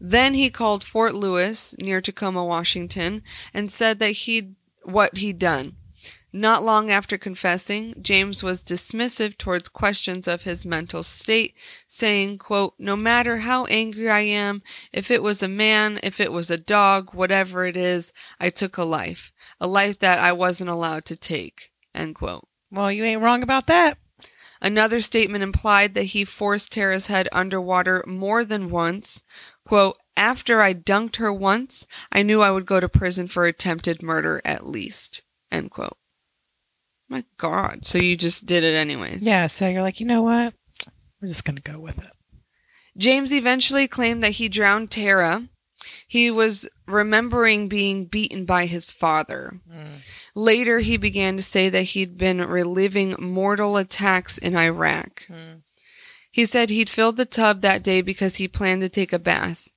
Then 0.00 0.34
he 0.34 0.48
called 0.48 0.84
Fort 0.84 1.14
Lewis 1.14 1.76
near 1.82 2.00
Tacoma, 2.00 2.44
Washington, 2.44 3.22
and 3.52 3.70
said 3.70 3.98
that 3.98 4.12
he'd 4.12 4.54
what 4.82 5.18
he'd 5.18 5.38
done. 5.38 5.76
Not 6.32 6.62
long 6.62 6.90
after 6.90 7.18
confessing, 7.18 7.94
James 8.00 8.42
was 8.42 8.62
dismissive 8.62 9.36
towards 9.36 9.68
questions 9.68 10.28
of 10.28 10.42
his 10.42 10.64
mental 10.64 11.02
state, 11.02 11.54
saying, 11.88 12.38
quote, 12.38 12.74
No 12.78 12.96
matter 12.96 13.38
how 13.38 13.64
angry 13.66 14.08
I 14.08 14.20
am, 14.20 14.62
if 14.92 15.10
it 15.10 15.22
was 15.22 15.42
a 15.42 15.48
man, 15.48 15.98
if 16.02 16.20
it 16.20 16.30
was 16.30 16.50
a 16.50 16.58
dog, 16.58 17.14
whatever 17.14 17.64
it 17.64 17.76
is, 17.76 18.12
I 18.38 18.50
took 18.50 18.76
a 18.76 18.84
life. 18.84 19.32
A 19.60 19.66
life 19.66 19.98
that 19.98 20.18
I 20.18 20.32
wasn't 20.32 20.70
allowed 20.70 21.06
to 21.06 21.16
take. 21.16 21.72
End 21.94 22.14
quote. 22.14 22.47
Well, 22.70 22.92
you 22.92 23.04
ain't 23.04 23.22
wrong 23.22 23.42
about 23.42 23.66
that. 23.66 23.98
Another 24.60 25.00
statement 25.00 25.44
implied 25.44 25.94
that 25.94 26.04
he 26.04 26.24
forced 26.24 26.72
Tara's 26.72 27.06
head 27.06 27.28
underwater 27.32 28.04
more 28.06 28.44
than 28.44 28.70
once. 28.70 29.22
Quote, 29.64 29.96
After 30.16 30.60
I 30.60 30.74
dunked 30.74 31.16
her 31.16 31.32
once, 31.32 31.86
I 32.10 32.22
knew 32.22 32.42
I 32.42 32.50
would 32.50 32.66
go 32.66 32.80
to 32.80 32.88
prison 32.88 33.28
for 33.28 33.44
attempted 33.44 34.02
murder 34.02 34.42
at 34.44 34.66
least. 34.66 35.22
End 35.50 35.70
quote. 35.70 35.96
My 37.08 37.24
God. 37.36 37.84
So 37.84 37.98
you 37.98 38.16
just 38.16 38.46
did 38.46 38.64
it 38.64 38.74
anyways. 38.74 39.24
Yeah, 39.26 39.46
so 39.46 39.68
you're 39.68 39.82
like, 39.82 40.00
you 40.00 40.06
know 40.06 40.22
what? 40.22 40.54
We're 41.20 41.28
just 41.28 41.44
gonna 41.44 41.60
go 41.60 41.78
with 41.78 41.98
it. 41.98 42.12
James 42.96 43.32
eventually 43.32 43.86
claimed 43.86 44.22
that 44.22 44.32
he 44.32 44.48
drowned 44.48 44.90
Tara. 44.90 45.48
He 46.06 46.30
was 46.30 46.68
remembering 46.86 47.68
being 47.68 48.06
beaten 48.06 48.44
by 48.44 48.66
his 48.66 48.90
father. 48.90 49.60
Mm. 49.72 50.04
Later, 50.38 50.78
he 50.78 50.96
began 50.96 51.34
to 51.34 51.42
say 51.42 51.68
that 51.68 51.82
he'd 51.82 52.16
been 52.16 52.40
reliving 52.40 53.16
mortal 53.18 53.76
attacks 53.76 54.38
in 54.38 54.56
Iraq. 54.56 55.26
Hmm. 55.26 55.62
He 56.30 56.44
said 56.44 56.70
he'd 56.70 56.88
filled 56.88 57.16
the 57.16 57.24
tub 57.24 57.60
that 57.62 57.82
day 57.82 58.02
because 58.02 58.36
he 58.36 58.46
planned 58.46 58.82
to 58.82 58.88
take 58.88 59.12
a 59.12 59.18
bath. 59.18 59.72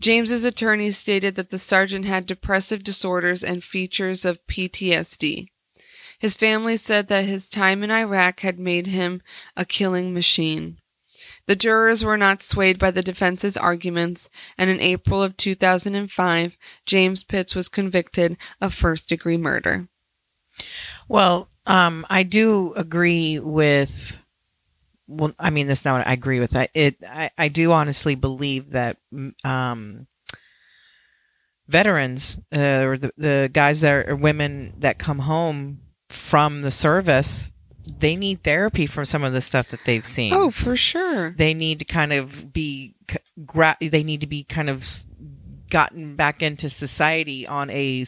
James's 0.00 0.42
attorney 0.42 0.90
stated 0.90 1.34
that 1.34 1.50
the 1.50 1.58
sergeant 1.58 2.06
had 2.06 2.24
depressive 2.24 2.82
disorders 2.82 3.44
and 3.44 3.62
features 3.62 4.24
of 4.24 4.44
PTSD. 4.46 5.48
His 6.18 6.34
family 6.34 6.78
said 6.78 7.08
that 7.08 7.26
his 7.26 7.50
time 7.50 7.82
in 7.82 7.90
Iraq 7.90 8.40
had 8.40 8.58
made 8.58 8.86
him 8.86 9.20
a 9.54 9.66
killing 9.66 10.14
machine. 10.14 10.78
The 11.44 11.56
jurors 11.56 12.02
were 12.02 12.16
not 12.16 12.40
swayed 12.40 12.78
by 12.78 12.90
the 12.90 13.02
defense's 13.02 13.58
arguments, 13.58 14.30
and 14.56 14.70
in 14.70 14.80
April 14.80 15.22
of 15.22 15.36
2005, 15.36 16.56
James 16.86 17.22
Pitts 17.22 17.54
was 17.54 17.68
convicted 17.68 18.38
of 18.62 18.72
first 18.72 19.10
degree 19.10 19.36
murder. 19.36 19.88
Well, 21.08 21.48
um, 21.66 22.06
I 22.08 22.22
do 22.22 22.72
agree 22.74 23.38
with. 23.38 24.20
Well, 25.08 25.32
I 25.38 25.50
mean, 25.50 25.68
that's 25.68 25.84
not 25.84 25.98
what 25.98 26.06
I 26.06 26.12
agree 26.12 26.40
with. 26.40 26.56
I 26.56 26.68
it. 26.74 26.96
I, 27.08 27.30
I 27.38 27.48
do 27.48 27.72
honestly 27.72 28.14
believe 28.14 28.70
that 28.70 28.96
um, 29.44 30.06
veterans 31.68 32.40
uh, 32.54 32.58
or 32.58 32.98
the, 32.98 33.12
the 33.16 33.50
guys 33.52 33.80
that 33.82 33.92
are 33.92 34.10
or 34.12 34.16
women 34.16 34.74
that 34.78 34.98
come 34.98 35.20
home 35.20 35.80
from 36.08 36.62
the 36.62 36.70
service, 36.70 37.52
they 37.98 38.16
need 38.16 38.42
therapy 38.42 38.86
from 38.86 39.04
some 39.04 39.22
of 39.22 39.32
the 39.32 39.40
stuff 39.40 39.68
that 39.68 39.84
they've 39.84 40.04
seen. 40.04 40.32
Oh, 40.34 40.50
for 40.50 40.76
sure. 40.76 41.30
they 41.30 41.54
need 41.54 41.80
to 41.80 41.84
kind 41.84 42.12
of 42.12 42.52
be 42.52 42.94
gra- 43.44 43.76
they 43.80 44.02
need 44.02 44.20
to 44.22 44.26
be 44.26 44.42
kind 44.44 44.70
of 44.70 44.84
gotten 45.70 46.16
back 46.16 46.42
into 46.42 46.68
society 46.68 47.46
on 47.46 47.70
a 47.70 48.04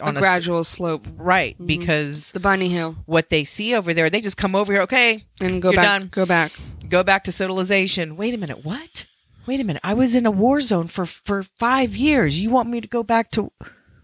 on 0.00 0.16
a 0.16 0.20
a 0.20 0.22
s- 0.22 0.22
gradual 0.22 0.64
slope. 0.64 1.06
right 1.16 1.58
Mhm. 1.58 1.66
because 1.66 2.32
The 2.32 2.40
bunny 2.40 2.68
hill. 2.68 2.96
what 3.06 3.28
they 3.30 3.44
see 3.44 3.74
over 3.74 3.92
there, 3.94 4.08
they 4.10 4.20
just 4.20 4.36
come 4.36 4.54
over 4.54 4.72
here. 4.72 4.82
Okay, 4.82 5.24
And 5.40 5.60
go 5.62 5.70
You're 5.70 5.76
back. 5.82 6.00
done. 6.00 6.08
Go 6.12 6.26
back. 6.26 6.52
go 6.88 7.02
back 7.02 7.24
to 7.24 7.32
civilization. 7.32 8.16
Wait 8.16 8.34
a 8.34 8.38
minute, 8.38 8.64
what? 8.64 9.06
Wait 9.46 9.60
a 9.60 9.64
minute, 9.64 9.80
I 9.84 9.94
was 9.94 10.14
in 10.14 10.24
a 10.26 10.30
war 10.30 10.60
zone 10.60 10.88
for 10.88 11.04
for 11.06 11.42
five 11.42 11.96
years. 11.96 12.40
You 12.40 12.50
want 12.50 12.68
me 12.68 12.80
to 12.80 12.88
go 12.88 13.02
back 13.02 13.30
to 13.32 13.50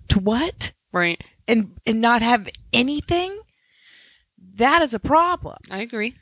to 0.09 0.18
what? 0.18 0.73
Right. 0.92 1.21
And 1.47 1.73
and 1.87 2.01
not 2.01 2.23
have 2.23 2.49
anything? 2.73 3.38
That 4.57 4.83
is 4.83 4.94
a 4.94 4.99
problem. 5.01 5.57
I 5.71 5.81
agree. 5.83 6.16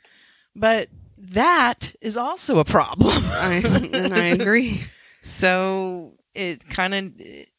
But 0.55 0.89
that 1.17 1.93
is 2.01 2.15
also 2.17 2.59
a 2.59 2.65
problem. 2.65 3.13
I 3.15 3.55
and 3.93 4.13
I 4.13 4.25
agree. 4.39 4.83
So 5.21 6.13
it 6.37 6.69
kind 6.69 6.93
of, 6.93 7.11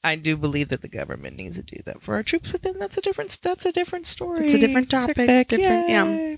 I 0.05 0.17
do 0.17 0.37
believe 0.37 0.69
that 0.69 0.83
the 0.83 0.89
government 0.89 1.37
needs 1.37 1.57
to 1.57 1.63
do 1.63 1.83
that 1.85 2.01
for 2.01 2.15
our 2.15 2.23
troops, 2.23 2.53
but 2.53 2.63
then 2.63 2.79
that's 2.79 2.97
a 2.97 3.01
different, 3.01 3.37
that's 3.43 3.67
a 3.67 3.73
different 3.73 4.07
story. 4.07 4.45
It's 4.45 4.55
a 4.55 4.59
different 4.59 4.89
topic, 4.91 5.17
different- 5.49 5.89
yeah. 5.89 6.37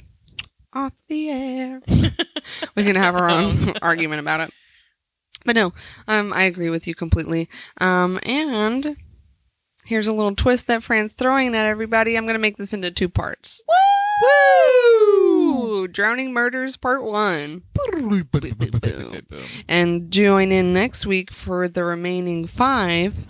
Off 0.72 0.92
the 1.08 1.30
air. 1.30 1.82
we 2.76 2.84
can 2.84 2.96
have 2.96 3.14
our 3.16 3.28
own 3.28 3.74
argument 3.82 4.20
about 4.20 4.40
it. 4.40 4.52
But 5.44 5.56
no, 5.56 5.72
um, 6.06 6.32
I 6.32 6.44
agree 6.44 6.70
with 6.70 6.86
you 6.86 6.94
completely. 6.94 7.48
Um, 7.80 8.20
and 8.24 8.96
here's 9.84 10.06
a 10.06 10.12
little 10.12 10.34
twist 10.34 10.66
that 10.68 10.82
Fran's 10.82 11.12
throwing 11.12 11.54
at 11.54 11.66
everybody. 11.66 12.16
I'm 12.16 12.24
going 12.24 12.34
to 12.34 12.40
make 12.40 12.56
this 12.56 12.72
into 12.72 12.90
two 12.90 13.08
parts. 13.08 13.64
Woo! 13.68 15.29
Drowning 15.92 16.32
Murders 16.32 16.76
Part 16.76 17.04
1. 17.04 17.62
And 19.68 20.10
join 20.10 20.52
in 20.52 20.72
next 20.72 21.06
week 21.06 21.30
for 21.30 21.68
the 21.68 21.84
remaining 21.84 22.46
five 22.46 23.26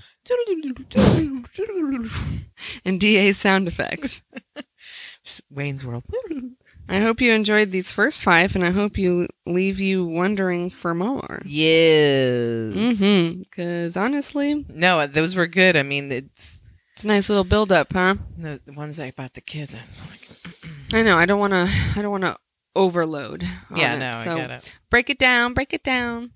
and 2.84 3.00
DA 3.00 3.32
sound 3.32 3.68
effects. 3.68 4.22
Wayne's 5.50 5.84
World. 5.84 6.04
I 6.88 7.00
hope 7.00 7.20
you 7.20 7.32
enjoyed 7.32 7.70
these 7.70 7.92
first 7.92 8.22
five, 8.22 8.56
and 8.56 8.64
I 8.64 8.70
hope 8.70 8.98
you 8.98 9.28
leave 9.46 9.78
you 9.78 10.06
wondering 10.06 10.70
for 10.70 10.94
more. 10.94 11.42
Yes. 11.44 12.74
Mm-hmm. 12.74 13.42
Because 13.42 13.96
honestly, 13.96 14.64
No, 14.68 15.06
those 15.06 15.36
were 15.36 15.46
good. 15.46 15.76
I 15.76 15.82
mean, 15.82 16.10
it's 16.10 16.62
it's 16.92 17.04
a 17.04 17.08
nice 17.08 17.28
little 17.28 17.44
build 17.44 17.70
up, 17.70 17.92
huh? 17.92 18.16
the, 18.36 18.60
the 18.64 18.72
ones 18.72 18.96
that 18.96 19.10
about 19.10 19.34
the 19.34 19.40
kids. 19.40 19.76
I 20.92 21.02
know. 21.02 21.16
I 21.16 21.26
don't 21.26 21.40
want 21.40 21.52
to. 21.52 21.68
I 21.96 22.02
don't 22.02 22.10
want 22.10 22.24
to 22.24 22.36
overload. 22.76 23.42
yeah, 23.74 23.94
it. 23.94 23.98
no, 23.98 24.12
So 24.12 24.32
I 24.32 24.36
get 24.40 24.50
it. 24.50 24.76
break 24.90 25.10
it 25.10 25.18
down. 25.18 25.54
Break 25.54 25.72
it 25.72 25.82
down. 25.82 26.32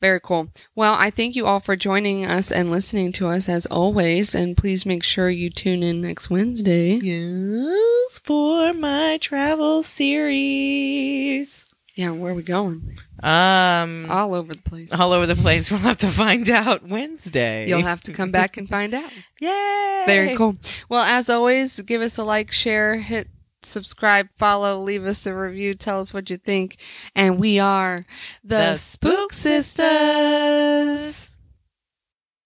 Very 0.00 0.20
cool. 0.20 0.48
Well, 0.74 0.94
I 0.94 1.08
thank 1.10 1.34
you 1.36 1.46
all 1.46 1.58
for 1.58 1.74
joining 1.74 2.26
us 2.26 2.52
and 2.52 2.70
listening 2.70 3.12
to 3.12 3.28
us 3.28 3.48
as 3.48 3.64
always. 3.66 4.34
And 4.34 4.54
please 4.56 4.84
make 4.84 5.02
sure 5.02 5.30
you 5.30 5.48
tune 5.50 5.82
in 5.82 6.02
next 6.02 6.28
Wednesday. 6.28 6.96
Yes, 7.02 8.18
for 8.18 8.74
my 8.74 9.18
travel 9.20 9.82
series. 9.82 11.74
Yeah, 11.96 12.10
where 12.10 12.32
are 12.32 12.34
we 12.34 12.42
going? 12.42 12.98
Um, 13.22 14.06
All 14.10 14.34
over 14.34 14.52
the 14.52 14.62
place. 14.62 14.92
all 14.92 15.12
over 15.12 15.24
the 15.26 15.34
place. 15.34 15.70
We'll 15.70 15.80
have 15.80 15.96
to 15.98 16.08
find 16.08 16.48
out 16.50 16.86
Wednesday. 16.86 17.66
You'll 17.66 17.80
have 17.80 18.02
to 18.02 18.12
come 18.12 18.30
back 18.30 18.58
and 18.58 18.68
find 18.68 18.92
out. 18.92 19.10
Yay! 19.40 20.02
Very 20.06 20.36
cool. 20.36 20.56
Well, 20.90 21.02
as 21.02 21.30
always, 21.30 21.80
give 21.80 22.02
us 22.02 22.18
a 22.18 22.22
like, 22.24 22.52
share, 22.52 22.96
hit 22.98 23.28
subscribe, 23.62 24.28
follow, 24.36 24.78
leave 24.78 25.04
us 25.04 25.26
a 25.26 25.34
review, 25.34 25.74
tell 25.74 26.00
us 26.00 26.14
what 26.14 26.30
you 26.30 26.36
think. 26.36 26.76
And 27.14 27.38
we 27.38 27.58
are 27.58 28.04
the, 28.42 28.56
The 28.56 28.74
Spook 28.74 28.76
Spook 28.76 29.32
Sisters. 29.32 31.35